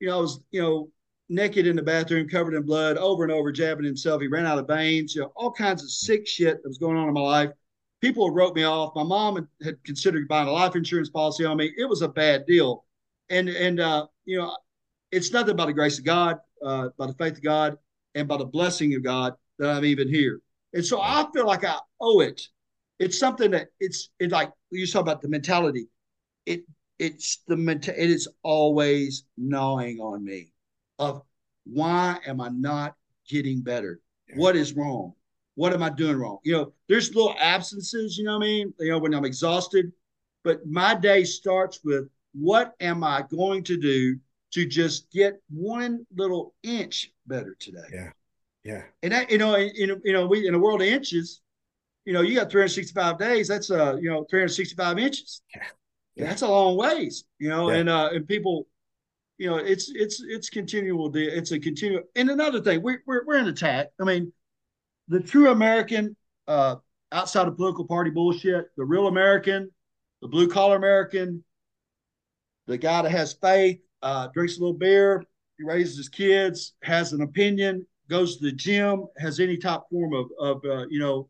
[0.00, 0.88] you know, I was you know
[1.28, 4.22] naked in the bathroom, covered in blood, over and over, jabbing himself.
[4.22, 6.96] He ran out of veins, you know, all kinds of sick shit that was going
[6.96, 7.50] on in my life.
[8.00, 8.94] People wrote me off.
[8.94, 11.72] My mom had, considered buying a life insurance policy on me.
[11.76, 12.84] It was a bad deal,
[13.30, 14.56] and and uh, you know,
[15.10, 17.76] it's nothing but the grace of God uh, by the faith of God
[18.14, 20.40] and by the blessing of God that I'm even here.
[20.72, 22.40] And so I feel like I owe it.
[22.98, 25.88] It's something that it's it like you talk about the mentality.
[26.46, 26.64] It
[26.98, 30.52] it's the mental it is always gnawing on me
[30.98, 31.22] of
[31.64, 32.94] why am I not
[33.28, 34.00] getting better?
[34.36, 35.14] What is wrong?
[35.54, 36.38] What am I doing wrong?
[36.44, 38.74] You know, there's little absences, you know what I mean?
[38.80, 39.92] You know, when I'm exhausted,
[40.42, 44.18] but my day starts with what am I going to do
[44.54, 47.80] to just get one little inch better today.
[47.92, 48.10] Yeah.
[48.62, 48.82] Yeah.
[49.02, 51.42] And that, you know, in, you know, we in a world of inches,
[52.04, 53.48] you know, you got 365 days.
[53.48, 55.42] That's uh, you know, 365 inches.
[55.54, 55.62] Yeah.
[56.14, 56.26] yeah.
[56.26, 57.76] That's a long ways, you know, yeah.
[57.78, 58.68] and uh, and people,
[59.38, 61.14] you know, it's it's it's continual.
[61.14, 62.02] It's a continual.
[62.14, 63.88] And another thing, we're we're, we're in attack.
[64.00, 64.32] I mean,
[65.08, 66.76] the true American, uh,
[67.12, 69.70] outside of political party bullshit, the real American,
[70.22, 71.44] the blue collar American,
[72.66, 75.24] the guy that has faith, uh, drinks a little beer,
[75.58, 80.12] he raises his kids, has an opinion, goes to the gym, has any top form
[80.12, 81.28] of, of uh, you know,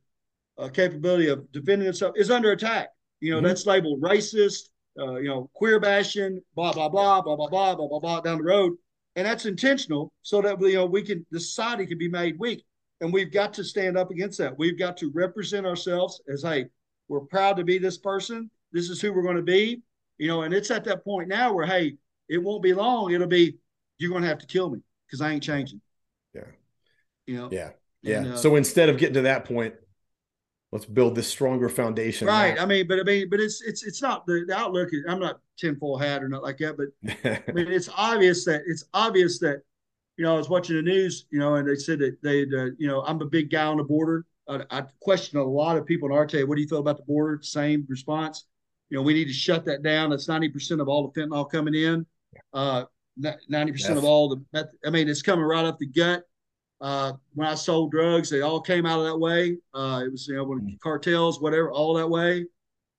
[0.59, 2.89] uh, capability of defending himself, is under attack.
[3.20, 3.47] You know, mm-hmm.
[3.47, 4.68] that's labeled racist,
[4.99, 8.39] uh, you know, queer bashing, blah, blah, blah, blah, blah, blah, blah, blah, blah, down
[8.39, 8.72] the road.
[9.16, 12.64] And that's intentional so that, you know, we can, the society can be made weak.
[13.01, 14.59] And we've got to stand up against that.
[14.59, 16.66] We've got to represent ourselves as, hey,
[17.09, 18.51] we're proud to be this person.
[18.72, 19.83] This is who we're going to be.
[20.18, 21.97] You know, and it's at that point now where, hey,
[22.29, 23.12] it won't be long.
[23.12, 23.59] It'll be
[23.99, 25.81] you're going to have to kill me because I ain't changing.
[26.35, 26.43] Yeah.
[27.27, 27.49] You know.
[27.51, 27.70] Yeah.
[28.03, 28.18] Yeah.
[28.18, 29.75] And, uh, so instead of getting to that point,
[30.72, 32.27] let's build this stronger foundation.
[32.27, 32.61] Right.
[32.61, 34.91] I mean, but I mean, but it's it's it's not the, the outlook.
[34.93, 36.89] Is, I'm not tinfoil hat or not like that, but
[37.25, 39.62] I mean, it's obvious that it's obvious that
[40.16, 42.70] you know I was watching the news, you know, and they said that they, uh,
[42.77, 44.27] you know, I'm a big guy on the border.
[44.49, 47.05] I, I question a lot of people in our What do you feel about the
[47.05, 47.41] border?
[47.43, 48.45] Same response.
[48.91, 50.11] You know, we need to shut that down.
[50.11, 52.05] That's 90% of all the fentanyl coming in.
[52.53, 52.85] Uh,
[53.49, 54.68] ninety percent of all the.
[54.85, 56.24] I mean, it's coming right up the gut.
[56.80, 59.57] Uh, when I sold drugs, they all came out of that way.
[59.72, 60.80] Uh, it was you know when mm.
[60.80, 62.47] cartels, whatever, all that way.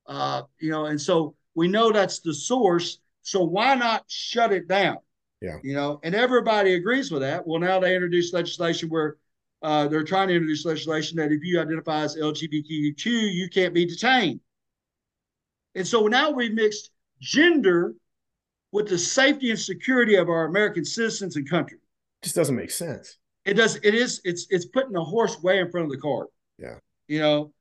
[0.07, 2.99] Uh, you know, and so we know that's the source.
[3.21, 4.97] So why not shut it down?
[5.41, 5.57] Yeah.
[5.63, 7.45] You know, and everybody agrees with that.
[7.45, 9.17] Well, now they introduce legislation where
[9.61, 13.85] uh, they're trying to introduce legislation that if you identify as LGBTQ, you can't be
[13.85, 14.39] detained.
[15.75, 17.93] And so now we've mixed gender
[18.75, 21.77] with the safety and security of our American citizens and country.
[22.21, 23.17] Just doesn't make sense.
[23.45, 23.77] It does.
[23.77, 24.19] It is.
[24.25, 26.27] It's it's putting a horse way in front of the cart.
[26.59, 26.75] Yeah.
[27.07, 27.53] You know.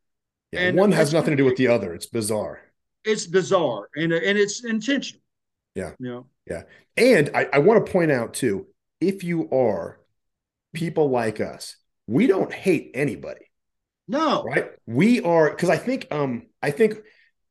[0.51, 0.61] Yeah.
[0.61, 1.95] And one has nothing to do with the other.
[1.95, 2.61] It's bizarre.
[3.05, 5.23] It's bizarre, and and it's intentional.
[5.77, 5.93] Yeah.
[6.01, 6.27] You know.
[6.51, 6.63] Yeah.
[6.97, 8.67] And I, I want to point out too,
[9.01, 10.01] if you are
[10.73, 11.77] people like us,
[12.09, 13.47] we don't hate anybody.
[14.09, 14.43] No.
[14.43, 14.71] Right.
[14.87, 16.97] We are because I think um I think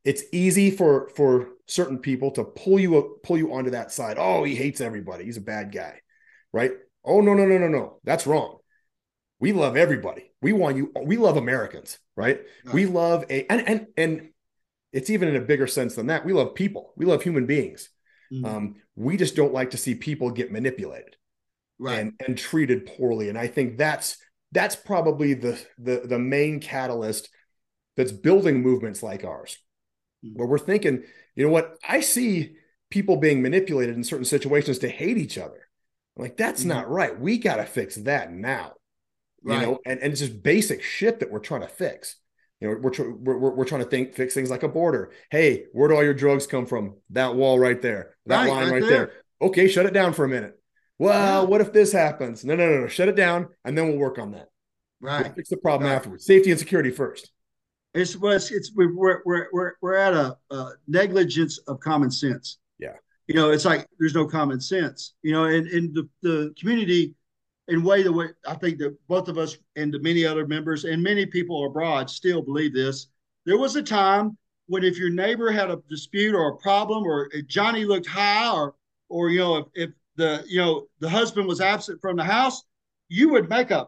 [0.03, 4.17] it's easy for for certain people to pull you pull you onto that side.
[4.19, 5.25] Oh, he hates everybody.
[5.25, 6.01] He's a bad guy.
[6.51, 6.71] Right?
[7.03, 7.99] Oh no, no, no, no, no.
[8.03, 8.57] That's wrong.
[9.39, 10.31] We love everybody.
[10.41, 12.41] We want you, we love Americans, right?
[12.71, 14.29] We love a and and and
[14.93, 16.25] it's even in a bigger sense than that.
[16.25, 16.93] We love people.
[16.95, 17.89] We love human beings.
[18.31, 18.45] Mm-hmm.
[18.45, 21.17] Um, we just don't like to see people get manipulated
[21.79, 21.99] right.
[21.99, 23.29] and, and treated poorly.
[23.29, 24.17] And I think that's
[24.51, 27.29] that's probably the the the main catalyst
[27.97, 29.57] that's building movements like ours.
[30.33, 31.03] Where we're thinking,
[31.35, 32.55] you know what, I see
[32.89, 35.67] people being manipulated in certain situations to hate each other.
[36.15, 36.69] I'm like, that's mm-hmm.
[36.69, 37.19] not right.
[37.19, 38.73] We got to fix that now.
[39.43, 39.59] Right.
[39.59, 42.15] You know, and, and it's just basic shit that we're trying to fix.
[42.61, 45.11] You know, we're, tr- we're, we're, we're, trying to think, fix things like a border.
[45.31, 46.95] Hey, where do all your drugs come from?
[47.09, 48.89] That wall right there, that right, line right, right there.
[48.89, 49.11] there.
[49.41, 50.57] Okay, shut it down for a minute.
[50.97, 51.49] Well, yeah.
[51.49, 52.45] what if this happens?
[52.45, 52.87] No, no, no, no.
[52.87, 54.47] Shut it down, and then we'll work on that.
[55.01, 55.25] Right.
[55.25, 56.25] We'll fix the problem afterwards.
[56.25, 57.31] Safety and security first.
[57.93, 62.57] It's it's, it's we're we're we're we're at a, a negligence of common sense.
[62.79, 62.93] Yeah.
[63.27, 65.13] You know, it's like there's no common sense.
[65.21, 67.13] You know, and in the the community
[67.67, 70.85] in way that way I think that both of us and the many other members
[70.85, 73.07] and many people abroad still believe this.
[73.45, 74.37] There was a time
[74.67, 78.51] when if your neighbor had a dispute or a problem, or if Johnny looked high,
[78.51, 78.75] or
[79.09, 82.63] or you know if, if the you know the husband was absent from the house,
[83.07, 83.87] you would make a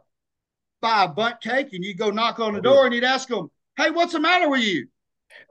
[0.82, 3.28] buy a butt cake and you go knock on the oh, door and you'd ask
[3.28, 4.88] them, "Hey, what's the matter with you?"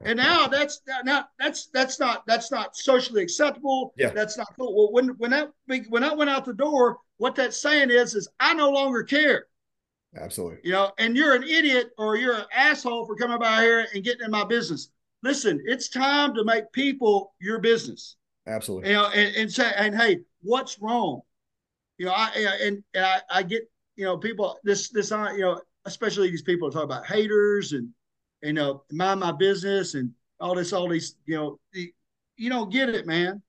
[0.01, 3.93] And now that's now that's that's not that's not socially acceptable.
[3.97, 4.09] Yeah.
[4.09, 4.75] That's not cool.
[4.75, 5.51] Well, when when that
[5.89, 9.47] when that went out the door, what that's saying is is I no longer care.
[10.17, 10.59] Absolutely.
[10.63, 14.03] You know, and you're an idiot or you're an asshole for coming by here and
[14.03, 14.89] getting in my business.
[15.23, 18.15] Listen, it's time to make people your business.
[18.47, 18.89] Absolutely.
[18.89, 21.21] You know, and, and say, and hey, what's wrong?
[21.97, 22.29] You know, I
[22.61, 26.43] and, and I, I get, you know, people this this uh, you know, especially these
[26.43, 27.89] people talk about haters and
[28.45, 31.59] you uh, know, mind my business and all this, all these, you know,
[32.37, 33.41] you don't get it, man.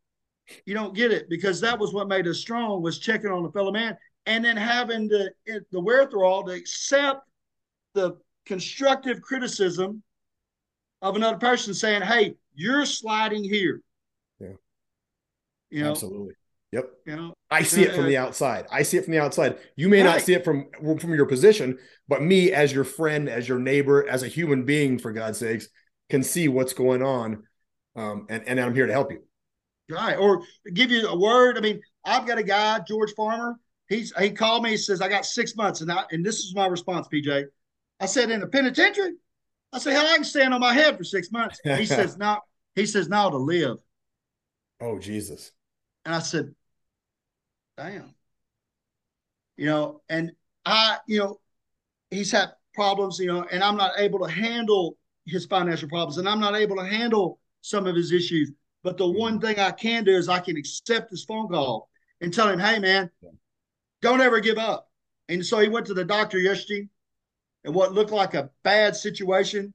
[0.64, 3.50] You don't get it because that was what made us strong was checking on the
[3.50, 5.30] fellow man and then having the
[5.70, 7.22] the wherewithal to accept
[7.94, 10.02] the constructive criticism
[11.02, 13.80] of another person saying, "Hey, you're sliding here."
[14.40, 14.48] Yeah.
[15.70, 15.90] You know.
[15.92, 16.34] Absolutely.
[16.72, 16.90] Yep.
[17.06, 17.35] You know.
[17.50, 18.66] I see it from the outside.
[18.72, 19.58] I see it from the outside.
[19.76, 20.14] You may right.
[20.14, 20.66] not see it from
[20.98, 21.78] from your position,
[22.08, 25.68] but me as your friend, as your neighbor, as a human being, for God's sakes,
[26.10, 27.44] can see what's going on,
[27.94, 29.22] um, and and I'm here to help you.
[29.88, 30.42] Right, or
[30.74, 31.56] give you a word.
[31.56, 33.54] I mean, I've got a guy, George Farmer.
[33.88, 34.70] He's he called me.
[34.70, 37.44] He says, "I got six months," and I, and this is my response, PJ.
[38.00, 39.12] I said, "In the penitentiary."
[39.72, 42.40] I said, "Hell, I can stand on my head for six months." He says, "No."
[42.74, 43.76] He says, "No, to live."
[44.80, 45.52] Oh Jesus!
[46.04, 46.52] And I said,
[47.76, 48.14] "Damn."
[49.56, 50.32] You know, and
[50.64, 51.40] I, you know,
[52.10, 56.28] he's had problems, you know, and I'm not able to handle his financial problems, and
[56.28, 58.52] I'm not able to handle some of his issues.
[58.82, 59.18] But the mm-hmm.
[59.18, 61.88] one thing I can do is I can accept his phone call
[62.20, 63.10] and tell him, hey, man,
[64.02, 64.90] don't ever give up.
[65.28, 66.88] And so he went to the doctor yesterday,
[67.64, 69.74] and what looked like a bad situation,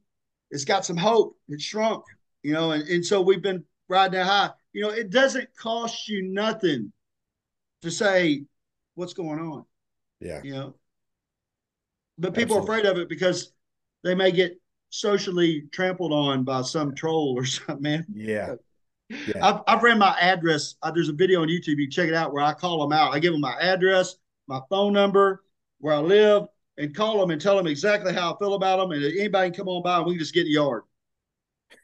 [0.49, 1.37] it's got some hope.
[1.49, 2.05] It shrunk,
[2.43, 4.51] you know, and, and so we've been riding that high.
[4.71, 6.93] You know, it doesn't cost you nothing
[7.81, 8.43] to say
[8.95, 9.65] what's going on.
[10.19, 10.41] Yeah.
[10.43, 10.75] You know,
[12.17, 12.75] but people Absolutely.
[12.75, 13.53] are afraid of it because
[14.03, 14.59] they may get
[14.89, 18.05] socially trampled on by some troll or something, man.
[18.13, 18.55] Yeah.
[19.09, 19.45] Yeah.
[19.45, 20.75] I've, I've ran my address.
[20.81, 21.77] Uh, there's a video on YouTube.
[21.77, 23.13] You check it out where I call them out.
[23.13, 24.15] I give them my address,
[24.47, 25.43] my phone number,
[25.79, 26.43] where I live,
[26.77, 28.91] and call them and tell them exactly how I feel about them.
[28.91, 30.83] And anybody can come on by and we can just get in the yard.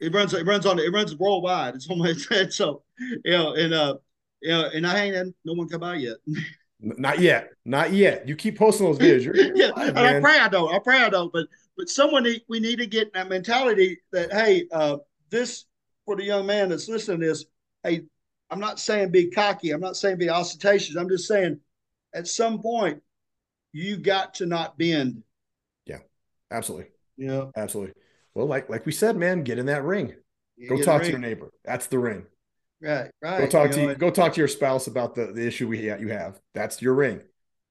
[0.00, 0.32] It runs.
[0.32, 0.78] It runs on.
[0.78, 1.74] It runs worldwide.
[1.74, 2.52] It's on my head.
[2.52, 3.96] So, you know, and uh,
[4.42, 6.16] know, and I ain't had no one come by yet.
[6.80, 7.50] Not yet.
[7.64, 8.28] Not yet.
[8.28, 9.24] You keep posting those videos.
[9.24, 10.72] You're, you're yeah, alive, I pray I don't.
[10.72, 11.32] I pray I don't.
[11.32, 14.98] But but someone need, we need to get that mentality that hey, uh,
[15.30, 15.64] this
[16.04, 17.46] for the young man that's listening is,
[17.82, 18.04] hey,
[18.50, 19.72] I'm not saying be cocky.
[19.72, 20.96] I'm not saying be ostentatious.
[20.96, 21.58] I'm just saying
[22.14, 23.02] at some point
[23.72, 25.22] you got to not bend.
[25.84, 25.98] Yeah,
[26.50, 26.90] absolutely.
[27.16, 27.94] Yeah, absolutely.
[28.34, 30.14] Well, like like we said, man, get in that ring.
[30.56, 31.50] You Go talk to your neighbor.
[31.64, 32.26] That's the ring.
[32.80, 33.38] Right, right.
[33.40, 35.66] Go talk you to know, you, go talk to your spouse about the, the issue
[35.66, 36.40] we you have.
[36.54, 37.20] That's your ring,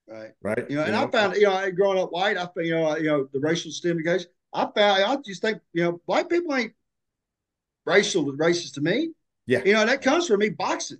[0.07, 0.31] right.
[0.41, 0.69] right?
[0.69, 3.07] You know, and I found, you know, growing up white, I found, you know, you
[3.07, 4.29] know, the racial stigmatization.
[4.53, 6.73] I found, I just think, you know, black people ain't
[7.85, 9.11] racial with racist to me.
[9.45, 9.63] Yeah.
[9.63, 10.99] You know, that comes from me boxing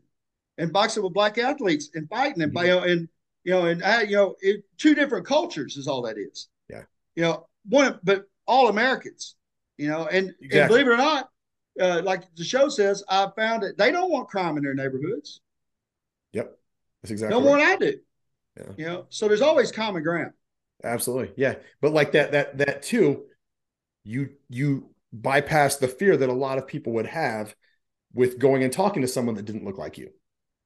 [0.58, 2.62] and boxing with black athletes and fighting and, Mhm.
[2.62, 3.10] you know, and,
[3.44, 6.48] you know, and I, you know, it, two different cultures is all that is.
[6.70, 6.84] Yeah.
[7.16, 9.36] You know, one, but all Americans,
[9.78, 11.30] you know, and, and believe it or not,
[11.80, 15.42] uh, like the show says, I found that they don't want crime in their neighborhoods.
[16.34, 16.58] Yep,
[17.02, 17.80] that's exactly No more right.
[17.80, 18.00] than I do.
[18.58, 18.74] Yeah.
[18.78, 20.32] You know, so there's always common ground.
[20.84, 21.56] Absolutely, yeah.
[21.82, 23.26] But like that that that too,
[24.04, 27.56] you you bypass the fear that a lot of people would have
[28.14, 30.10] with going and talking to someone that didn't look like you,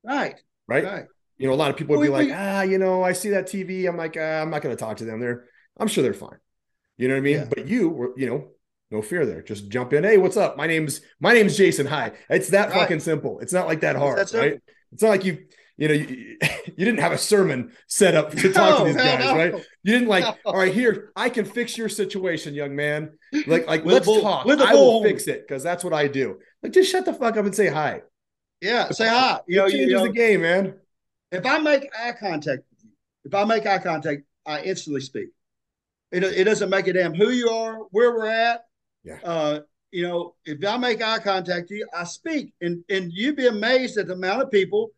[0.03, 0.35] Right.
[0.67, 0.83] right?
[0.83, 1.05] Right.
[1.37, 3.13] You know, a lot of people would We- be like, we- ah, you know, I
[3.13, 3.87] see that TV.
[3.87, 5.19] I'm like, ah, I'm not going to talk to them.
[5.19, 5.45] They're,
[5.77, 6.37] I'm sure they're fine.
[6.97, 7.37] You know what I mean?
[7.37, 7.45] Yeah.
[7.49, 8.51] But you were, you know,
[8.91, 9.41] no fear there.
[9.41, 10.03] Just jump in.
[10.03, 10.57] Hey, what's up?
[10.57, 11.87] My name's my name's Jason.
[11.87, 12.11] Hi.
[12.29, 12.79] It's that Right.
[12.79, 13.39] fucking simple.
[13.39, 14.59] It's not like that hard, That's right?
[14.91, 15.45] It's not like you,
[15.77, 18.95] you know, you, you didn't have a sermon set up to talk to No, these
[19.01, 19.35] hell guys, no.
[19.37, 19.65] right?
[19.83, 20.35] You didn't like, No.
[20.45, 23.17] all right, here, I can fix your situation, young man.
[23.47, 24.45] Like, like let's bull- talk.
[24.47, 26.39] I will fix it because that's what I do.
[26.61, 28.01] Like, just shut the fuck up and say hi.
[28.59, 29.39] Yeah, say hi.
[29.47, 30.75] You know, changes you know, the game, man.
[31.31, 32.89] if I make eye contact with you,
[33.25, 35.29] if I make eye contact, I instantly speak.
[36.11, 38.65] It, it doesn't make a damn who you are, where we're at.
[39.03, 39.19] Yeah.
[39.23, 39.59] Uh,
[39.91, 43.97] you know, if I make eye contact you, I speak, and and you'd be amazed
[43.97, 44.91] at the amount of people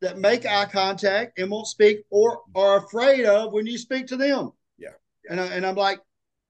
[0.00, 4.16] that make eye contact and won't speak or are afraid of when you speak to
[4.16, 4.52] them.
[4.78, 4.90] Yeah.
[5.28, 6.00] And I, and I'm like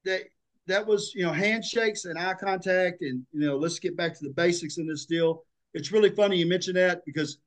[0.04, 0.22] that.
[0.66, 4.24] That was you know handshakes and eye contact, and you know let's get back to
[4.24, 5.44] the basics in this deal.
[5.74, 7.38] It's really funny you mentioned that because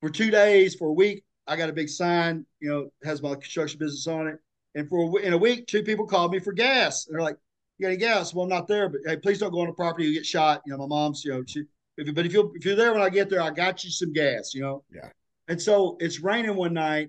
[0.00, 3.34] for two days, for a week, I got a big sign, you know, has my
[3.34, 4.38] construction business on it.
[4.74, 7.06] And for in a week, two people called me for gas.
[7.06, 7.38] And they're like,
[7.80, 9.72] "You got any gas?" Well, I'm not there, but hey, please don't go on the
[9.72, 10.04] property.
[10.04, 10.60] You get shot.
[10.66, 11.62] You know, my mom's, you know, she.
[11.96, 13.90] If, you but if you if you're there when I get there, I got you
[13.90, 14.52] some gas.
[14.54, 14.84] You know.
[14.94, 15.08] Yeah.
[15.48, 17.08] And so it's raining one night,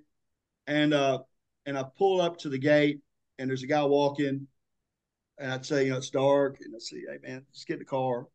[0.68, 1.20] and uh,
[1.66, 3.02] and I pull up to the gate,
[3.38, 4.48] and there's a guy walking,
[5.38, 7.80] and I'd say, you know, it's dark, and I say, "Hey, man, just get in
[7.80, 8.28] the car,"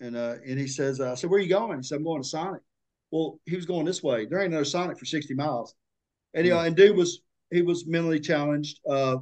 [0.00, 2.04] and uh, and he says, uh, "I said, where are you going?" He said, "I'm
[2.04, 2.62] going to Sonic."
[3.10, 4.26] Well, he was going this way.
[4.26, 5.74] There ain't no Sonic for 60 miles.
[6.34, 8.78] And you know, and dude was he was mentally challenged.
[8.88, 9.16] Uh,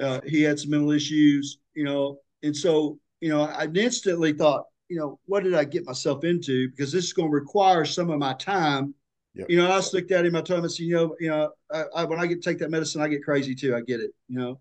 [0.00, 4.66] uh, he had some mental issues, you know, and so you know, I instantly thought,
[4.90, 6.68] you know, what did I get myself into?
[6.68, 8.94] Because this is going to require some of my time.
[9.32, 9.46] Yep.
[9.48, 10.36] You know, I looked at him.
[10.36, 12.58] I told him, I said, you know, you know, I, I, when I get take
[12.58, 13.74] that medicine, I get crazy too.
[13.74, 14.60] I get it, you know.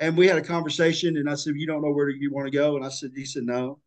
[0.00, 2.50] And we had a conversation, and I said, you don't know where you want to
[2.50, 3.78] go, and I said, he said, no.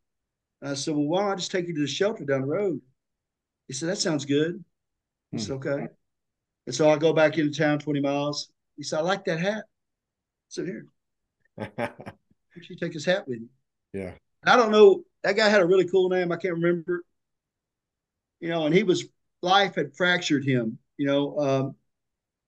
[0.62, 2.48] And I said, well, why don't I just take you to the shelter down the
[2.48, 2.80] road?
[3.68, 4.64] He said, that sounds good.
[5.34, 5.88] I said, okay.
[6.66, 8.52] And so I go back into town 20 miles.
[8.78, 9.66] He said, I like that hat.
[10.52, 10.86] Said, here,
[11.56, 13.50] why don't you take this hat with you?
[13.94, 14.12] yeah.
[14.46, 15.04] I don't know.
[15.24, 16.30] That guy had a really cool name.
[16.30, 17.04] I can't remember.
[18.42, 19.06] You know, and he was
[19.42, 20.78] life had fractured him.
[20.98, 21.76] You know, um,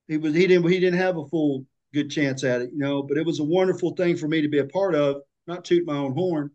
[0.09, 2.71] he was he didn't he didn't have a full good chance at it.
[2.73, 5.21] You know, but it was a wonderful thing for me to be a part of.
[5.47, 6.51] Not toot my own horn,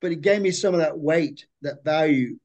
[0.00, 2.38] but it gave me some of that weight, that value.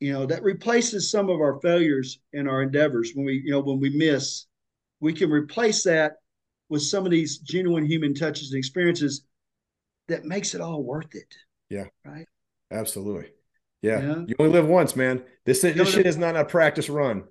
[0.00, 3.60] You know, that replaces some of our failures in our endeavors when we you know
[3.60, 4.46] when we miss,
[4.98, 6.14] we can replace that
[6.72, 9.24] with some of these genuine human touches and experiences
[10.08, 11.32] that makes it all worth it.
[11.68, 11.84] Yeah.
[12.04, 12.26] Right.
[12.70, 13.30] Absolutely.
[13.82, 14.00] Yeah.
[14.00, 14.24] Yeah.
[14.26, 15.22] You only live once, man.
[15.44, 17.24] This, this only shit is not a practice run.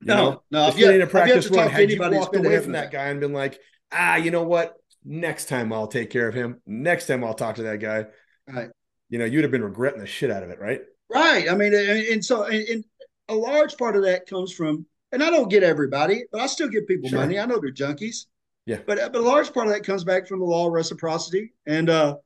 [0.00, 0.42] You No, know?
[0.50, 1.70] no, shit yet- ain't a practice run.
[1.70, 2.92] Had you walked away from that that.
[2.92, 3.60] guy and been like,
[3.92, 4.74] ah, you know what?
[5.04, 6.60] Next time I'll take care of him.
[6.66, 8.06] Next time I'll talk to that guy.
[8.48, 8.70] Right.
[9.10, 10.80] You know, you'd have been regretting the shit out of it, right?
[11.12, 11.50] Right.
[11.50, 12.84] I mean, and, and so, and, and
[13.28, 16.68] a large part of that comes from, and I don't get everybody, but I still
[16.68, 17.18] give people Sure.
[17.18, 17.38] money.
[17.38, 18.26] I know they're junkies.
[18.66, 18.80] Yeah.
[18.86, 21.88] But but a large part of that comes back from the law of reciprocity, and
[21.90, 22.16] uh,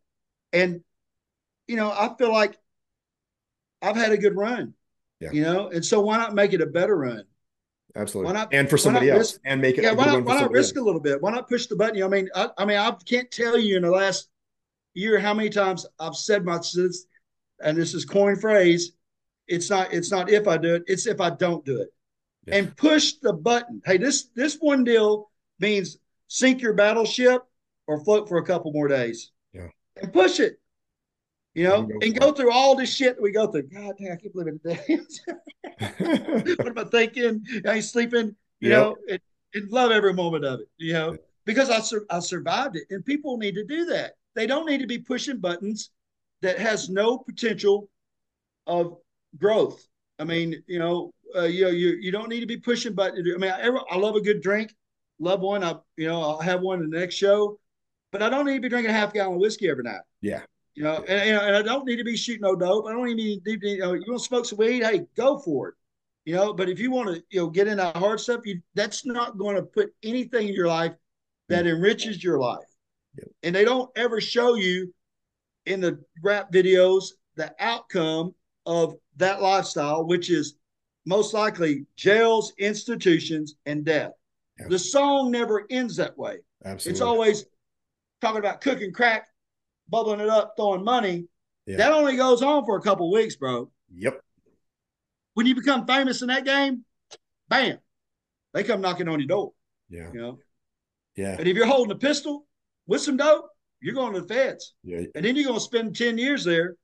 [0.52, 0.82] and
[1.66, 2.58] you know, I feel like
[3.80, 4.74] I've had a good run.
[5.20, 5.30] Yeah.
[5.32, 7.24] You know, and so why not make it a better run?
[7.96, 8.32] Absolutely.
[8.32, 10.40] Why not- and for somebody else risk- and make it Yeah, a why not why
[10.40, 10.82] not risk else.
[10.82, 11.22] a little bit?
[11.22, 11.94] Why not push the button?
[11.94, 14.28] You know, I mean, I, I mean, I can't tell you in the last
[14.94, 16.58] year how many times I've said my
[17.60, 18.92] and this is coin phrase.
[19.46, 21.88] It's not it's not if I do it, it's if I don't do it.
[22.46, 22.56] Yeah.
[22.56, 23.80] And push the button.
[23.84, 25.30] Hey, this this one deal
[25.60, 27.42] means sink your battleship
[27.86, 29.30] or float for a couple more days.
[29.52, 29.68] Yeah.
[30.00, 30.60] And push it.
[31.54, 33.68] You know, And go and go through all this shit that we go through.
[33.68, 35.00] God damn, I can't believe it.
[36.58, 37.44] what am I thinking?
[37.66, 38.78] I ain't sleeping, you Yep.
[38.80, 39.20] know, and,
[39.54, 42.84] and love every moment of it, you know, because I, sur- I survived it.
[42.90, 44.14] And people need to do that.
[44.34, 45.90] They don't need to be pushing buttons
[46.42, 47.88] that has no potential
[48.66, 48.96] of
[49.38, 49.86] growth.
[50.18, 53.12] I mean, you know, uh, you know, you you don't need to be pushing, but
[53.12, 54.74] I mean, I, I love a good drink,
[55.18, 55.64] love one.
[55.64, 57.58] I you know, I'll have one in the next show,
[58.12, 60.02] but I don't need to be drinking a half gallon of whiskey every night.
[60.20, 60.42] Yeah.
[60.74, 62.86] You know, and, and I don't need to be shooting no dope.
[62.86, 64.82] I don't even need to, you know, you want to smoke some weed?
[64.82, 65.74] Hey, go for it.
[66.24, 69.06] You know, but if you want to, you know, get into hard stuff, you that's
[69.06, 70.92] not going to put anything in your life
[71.48, 72.64] that enriches your life.
[73.18, 73.28] Yep.
[73.44, 74.92] And they don't ever show you
[75.66, 78.34] in the rap videos the outcome
[78.66, 80.54] of that lifestyle, which is
[81.06, 84.12] most likely jails, institutions, and death.
[84.58, 84.68] Yep.
[84.70, 86.38] The song never ends that way.
[86.64, 86.92] Absolutely.
[86.92, 87.44] It's always
[88.20, 89.26] talking about cooking crack,
[89.88, 91.26] bubbling it up, throwing money.
[91.66, 93.70] That only goes on for a couple weeks, bro.
[93.94, 94.20] Yep.
[95.34, 96.84] When you become famous in that game,
[97.48, 97.78] bam,
[98.52, 99.52] they come knocking on your door.
[99.88, 100.10] Yeah.
[100.12, 100.38] You know,
[101.16, 101.36] Yeah.
[101.38, 102.46] and if you're holding a pistol
[102.86, 103.48] with some dope,
[103.80, 105.02] you're going to the feds, Yeah.
[105.14, 106.76] and then you're going to spend ten years there.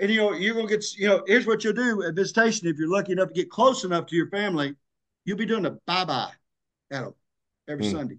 [0.00, 0.84] And you know you're to get.
[0.96, 2.68] You know, here's what you'll do at visitation.
[2.68, 4.76] If you're lucky enough to get close enough to your family,
[5.24, 6.30] you'll be doing a bye bye
[6.90, 7.14] at them
[7.68, 7.90] every Hmm.
[7.90, 8.18] Sunday.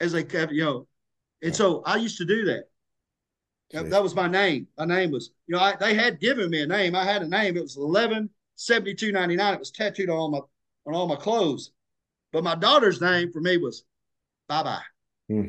[0.00, 0.86] As they kept, you know,
[1.42, 2.64] and so I used to do that.
[3.72, 4.68] That, that was my name.
[4.78, 6.94] My name was, you know, I, they had given me a name.
[6.94, 7.56] I had a name.
[7.56, 9.54] It was eleven seventy two ninety nine.
[9.54, 10.38] It was tattooed on all my
[10.86, 11.72] on all my clothes.
[12.32, 13.82] But my daughter's name for me was
[14.48, 14.82] Bye Bye.
[15.28, 15.46] Hmm.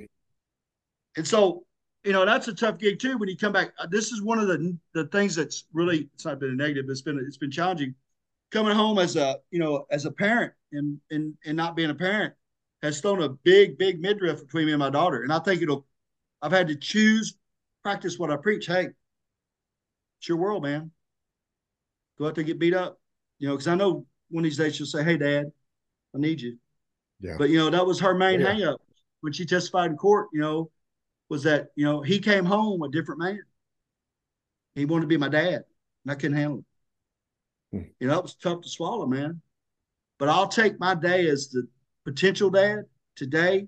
[1.16, 1.66] And so,
[2.04, 3.18] you know, that's a tough gig too.
[3.18, 6.26] When you come back, Uh, this is one of the the things that's really it's
[6.26, 6.86] not been a negative.
[6.90, 7.96] It's been it's been challenging.
[8.50, 11.96] Coming home as a you know as a parent and and and not being a
[11.96, 12.34] parent
[12.82, 15.24] has thrown a big big midriff between me and my daughter.
[15.24, 15.86] And I think it'll.
[16.42, 17.36] I've had to choose
[17.84, 18.68] practice what I preach.
[18.68, 18.90] Hey,
[20.20, 20.92] it's your world, man.
[22.18, 23.00] Go out there get beat up,
[23.40, 25.52] you know, because I know one of these days she'll say, "Hey, Dad,
[26.16, 26.58] I need you."
[27.20, 27.36] Yeah.
[27.38, 28.54] But you know that was her main Oh, yeah.
[28.54, 28.82] hang up
[29.22, 30.30] when she testified in court.
[30.32, 30.72] You know,
[31.30, 33.42] was that you know he came home a different man.
[34.76, 35.64] He wanted to be my dad,
[36.04, 36.66] and I couldn't handle it.
[37.78, 37.84] Hmm.
[38.00, 39.42] You know, that was tough to swallow, man.
[40.20, 41.68] But I'll take my day as the
[42.06, 42.84] potential dad
[43.16, 43.68] today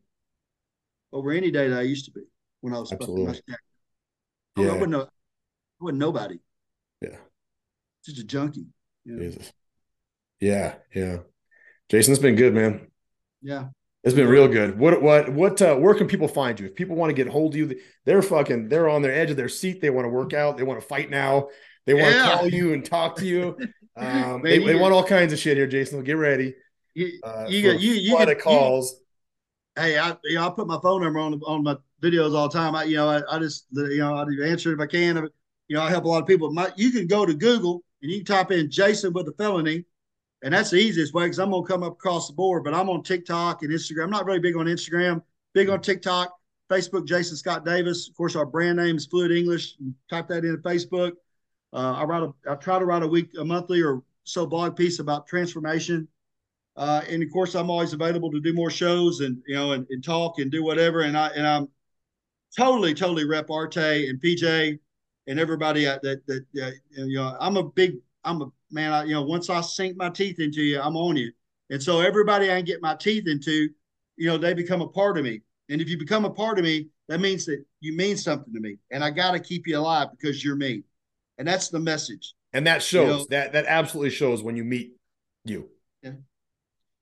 [1.11, 2.21] over any day that I used to be
[2.61, 3.25] when I was Absolutely.
[3.25, 3.57] my dad.
[4.57, 6.39] I, I wasn't, a, I wasn't nobody,
[7.01, 7.17] Yeah.
[8.05, 8.67] just a junkie.
[9.05, 9.23] You know?
[9.23, 9.51] Jesus.
[10.39, 10.75] Yeah.
[10.93, 11.17] Yeah.
[11.89, 12.87] Jason, it's been good, man.
[13.41, 13.69] Yeah.
[14.03, 14.79] It's been real good.
[14.79, 16.67] What what what uh where can people find you?
[16.67, 19.37] If people want to get hold of you, they're fucking they're on their edge of
[19.37, 19.81] their seat.
[19.81, 21.49] They want to work out, they want to fight now,
[21.85, 22.23] they want Yeah.
[22.23, 23.57] to call you and talk to you.
[23.97, 26.01] Um they, they want all kinds of shit here, Jason.
[26.05, 26.55] Get ready.
[26.93, 28.95] You, Uh you got you you get of calls.
[29.75, 32.47] You, hey, I you know, I put my phone number on on my videos all
[32.47, 32.75] the time.
[32.75, 35.27] I you know I, I just you know I answer if I can.
[35.67, 36.49] You know I help a lot of people.
[36.53, 39.83] My, you can go to Google and you can type in Jason with a felony,
[40.41, 42.63] and that's the easiest way because I'm gonna come up across the board.
[42.63, 44.05] But I'm on TikTok and Instagram.
[44.05, 45.21] I'm not really big on Instagram.
[45.53, 46.33] Big on TikTok,
[46.69, 47.05] Facebook.
[47.05, 48.07] Jason Scott Davis.
[48.07, 49.75] Of course, our brand name is Fluent English.
[50.09, 51.13] Type that into Facebook.
[51.73, 54.75] Uh, I write a I try to write a week, a monthly or so blog
[54.75, 56.07] piece about transformation.
[56.77, 59.85] Uh, and of course, I'm always available to do more shows and you know and,
[59.89, 61.01] and talk and do whatever.
[61.01, 61.67] And I and I'm
[62.55, 64.79] totally totally rep Arete and PJ
[65.27, 67.35] and everybody that that, that you know.
[67.41, 68.91] I'm a big I'm a man.
[68.91, 71.31] I, you know, once I sink my teeth into you, I'm on you.
[71.69, 73.69] And so everybody I can get my teeth into,
[74.17, 75.41] you know, they become a part of me.
[75.69, 78.59] And if you become a part of me, that means that you mean something to
[78.59, 78.77] me.
[78.91, 80.83] And I got to keep you alive because you're me.
[81.37, 82.33] And that's the message.
[82.53, 84.93] And that shows You know- that that absolutely shows when you meet
[85.45, 85.69] you.
[86.01, 86.11] Yeah,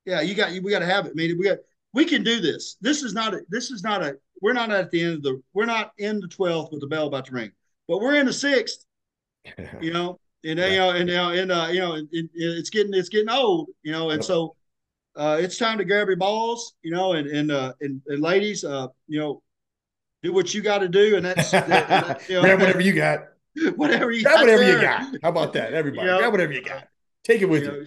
[0.06, 0.22] yeah.
[0.22, 1.12] you got we got to have it.
[1.12, 1.60] I mean, we got
[1.94, 2.76] we can do this.
[2.82, 5.42] This is not a this is not a we're not at the end of the
[5.54, 7.52] we're not in the twelfth with the bell about to ring,
[7.88, 8.86] but we're in the sixth.
[9.82, 10.68] You know, and Yeah.
[10.70, 13.30] you know, and you know, and uh, you know, it, it- it's getting it's getting
[13.30, 13.70] old.
[13.84, 14.26] You know, and Yep.
[14.26, 14.56] so
[15.16, 16.74] uh, it's time to grab your balls.
[16.84, 19.42] You know, and and uh, and, and ladies, uh, you know,
[20.24, 23.20] do what you got to do, and that's that- you know, Grab whatever you got.
[23.76, 25.02] whatever you Grab whatever you got.
[25.24, 25.74] How about that?
[25.74, 26.18] Everybody, Yeah.
[26.18, 26.88] grab whatever you got.
[27.24, 27.78] Take it with You you.
[27.80, 27.86] know,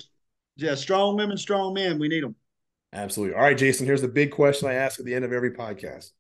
[0.57, 1.99] yeah, strong women, strong men.
[1.99, 2.35] We need them.
[2.93, 3.37] Absolutely.
[3.37, 3.87] All right, Jason.
[3.87, 6.11] Here's the big question I ask at the end of every podcast.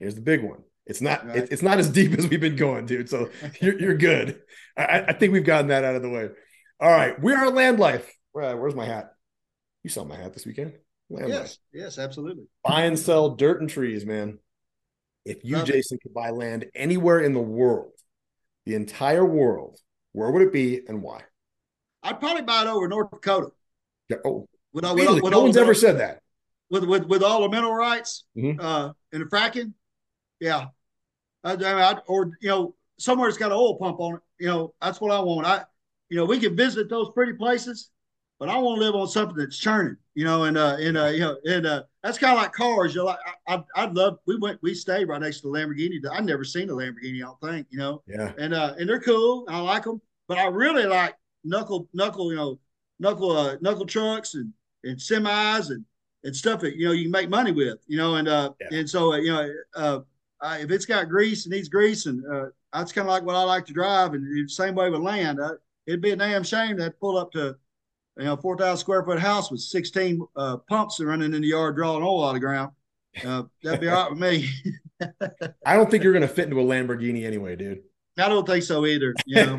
[0.00, 0.62] Here's the big one.
[0.86, 1.26] It's not.
[1.26, 1.36] Right.
[1.38, 3.08] it- it's not as deep as we've been going, dude.
[3.08, 3.30] So
[3.60, 4.40] you're you're good.
[4.76, 6.28] I, I- think we've gotten that out of the way.
[6.80, 8.10] All right, we are land life.
[8.32, 9.12] Where, where's my hat?
[9.82, 10.74] You saw my hat this weekend.
[11.08, 11.38] Land life.
[11.40, 12.44] Yes, yes, absolutely.
[12.64, 14.38] Buy and sell dirt and trees, man.
[15.24, 15.72] If you, Love it.
[15.72, 17.92] Jason, could buy land anywhere in the world,
[18.66, 19.78] the entire world,
[20.12, 21.22] where would it be and why?
[22.02, 23.48] I'd probably buy it over North Dakota.
[24.08, 26.20] Yeah, Oh, With, all- with, all- with no one's ever said that.
[26.70, 28.60] with with with all the mineral rights Mhm.
[28.60, 29.72] uh, and the fracking.
[30.40, 30.66] Yeah,
[31.46, 34.20] I, I, I- or you know somewhere it's got an oil pump on it.
[34.40, 35.46] You know that's what I want.
[35.46, 35.64] I
[36.08, 37.90] you know we can visit those pretty places,
[38.38, 41.06] but I want to live on something that's churning, you know, and uh, and uh,
[41.06, 42.94] you know, and uh, that's kind of like cars.
[42.94, 43.18] You know, like
[43.48, 44.18] I, I, would love.
[44.26, 45.98] We went, we stayed right next to the Lamborghini.
[46.10, 47.16] I've never seen a Lamborghini.
[47.16, 48.02] I don't think, you know.
[48.06, 48.32] Yeah.
[48.38, 49.46] And uh, and they're cool.
[49.48, 51.14] I like them, but I really like
[51.44, 52.58] knuckle, knuckle, you know,
[52.98, 54.52] knuckle, uh, knuckle trucks and
[54.84, 55.84] and semis and
[56.24, 58.78] and stuff that you know you can make money with, you know, and uh, yeah.
[58.78, 60.00] and so uh, you know, uh,
[60.40, 63.36] I, if it's got grease and needs grease, and uh, that's kind of like what
[63.36, 65.40] I like to drive, and the same way with land.
[65.40, 65.54] Uh,
[65.86, 67.56] it'd be a damn shame to pull up to
[68.18, 72.02] you know, 4,000 square foot house with 16 uh, pumps running in the yard drawing
[72.02, 72.72] oil out of the ground.
[73.24, 74.48] Uh, that'd be all right with me.
[75.66, 77.82] I don't think you're going to fit into a Lamborghini anyway, dude.
[78.18, 79.14] I don't think so either.
[79.26, 79.56] You know,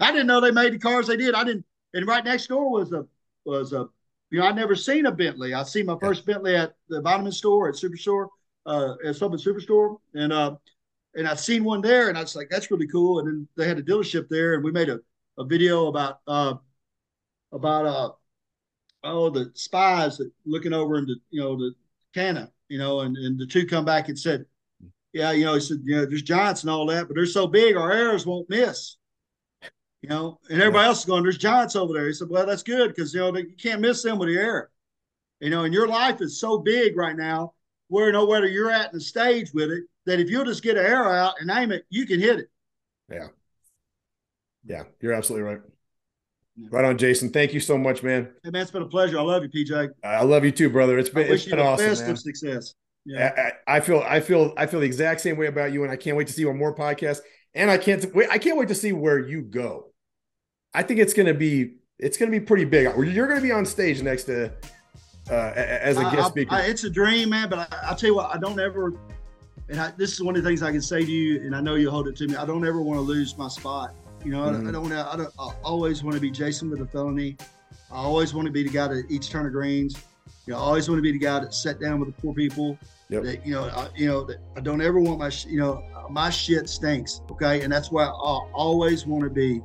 [0.00, 1.34] I didn't know they made the cars they did.
[1.34, 1.64] I didn't.
[1.94, 3.04] And right next door was a
[3.44, 3.88] was a
[4.30, 5.54] you know I'd never seen a Bentley.
[5.54, 8.28] I see my first Bentley at the vitamin store at Superstore,
[8.66, 10.56] uh, at Summit Superstore, and uh,
[11.14, 13.18] and I seen one there, and I was like, that's really cool.
[13.18, 15.00] And then they had a dealership there, and we made a
[15.38, 16.54] a video about uh,
[17.52, 18.10] about uh,
[19.04, 21.74] oh the spies that looking over into you know the
[22.14, 24.44] Canaan, you know, and, and the two come back and said,
[25.12, 27.46] yeah, you know, he said, you know, there's giants and all that, but they're so
[27.46, 28.96] big, our arrows won't miss.
[30.02, 32.08] You know, and everybody else is going, there's giants over there.
[32.08, 34.66] He said, well, that's good because you know you can't miss them with the arrow.
[35.40, 37.54] You know, and your life is so big right now,
[37.92, 40.62] where you know whether you're at in the stage with it, that if you'll just
[40.62, 42.46] get an arrow out and aim it, you can hit it.
[43.10, 43.28] Yeah.
[44.64, 45.60] Yeah, you're absolutely right.
[46.70, 47.30] Right on, Jason.
[47.30, 48.30] Thank you so much, man.
[48.42, 49.18] Hey, man, it's been a pleasure.
[49.18, 49.90] I love you, PJ.
[50.04, 50.98] I love you too, brother.
[50.98, 51.86] It's been it's been awesome.
[51.86, 52.10] Best man.
[52.12, 52.74] of success.
[53.04, 53.50] Yeah.
[53.66, 55.96] I, I, feel I feel I feel the exact same way about you, and I
[55.96, 57.20] can't wait to see one more podcasts.
[57.54, 58.28] And I can't wait.
[58.30, 59.92] I can't wait to see where you go.
[60.72, 62.84] I think it's gonna be it's gonna be pretty big.
[62.96, 64.52] You're gonna be on stage next to
[65.30, 66.54] uh, as a guest speaker.
[66.54, 67.48] I, it's a dream, man.
[67.48, 68.94] But I, will tell you what, I don't ever.
[69.68, 71.60] And I, this is one of the things I can say to you, and I
[71.60, 72.36] know you'll hold it to me.
[72.36, 73.94] I don't ever want to lose my spot.
[74.24, 74.66] You know, mm-hmm.
[74.66, 75.12] I, I, don't want to.
[75.12, 77.36] I, don't, I always want to be Jason with a felony.
[77.90, 79.96] I always want to be the guy that eats turn of greens.
[80.46, 82.34] You know, I always want to be the guy that sat down with the poor
[82.34, 82.78] people.
[83.08, 83.22] Yep.
[83.24, 86.30] That you know, I, you know, that I don't ever want my, you know, my
[86.30, 87.20] shit stinks.
[87.30, 89.60] Okay, and that's why I always want to be.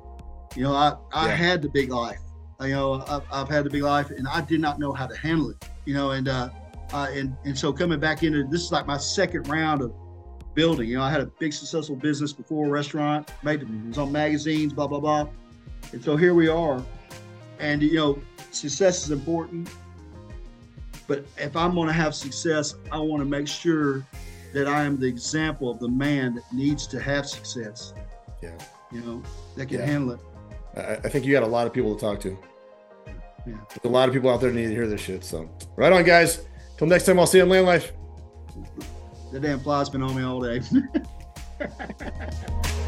[0.56, 1.36] You know, I I yeah.
[1.36, 2.20] had the big life.
[2.62, 5.16] You know, I've, I've had the big life, and I did not know how to
[5.16, 5.70] handle it.
[5.86, 6.50] You know, and uh,
[6.92, 9.94] uh and and so coming back into this is like my second round of
[10.56, 10.90] building.
[10.90, 14.88] You know, I had a big successful business before, restaurant, made was on magazines, blah
[14.88, 15.28] blah blah,
[15.94, 16.84] and so here we are.
[17.60, 18.22] And you know,
[18.52, 19.70] success is important,
[21.08, 24.06] but if I'm going to have success, I want to make sure
[24.54, 27.94] that I am the example of the man that needs to have success.
[28.42, 28.58] Yeah.
[28.92, 29.24] You know,
[29.56, 29.86] that can yeah.
[29.86, 30.20] handle it.
[30.78, 32.38] I, think you got a lot of people to talk to.
[33.46, 33.56] Yeah.
[33.70, 35.24] There's a lot of people out there need to hear this shit.
[35.24, 36.46] So, right on, guys.
[36.78, 37.94] Till next time, I'll see you in Land Life.
[39.32, 40.62] The damn fly's been on me all day.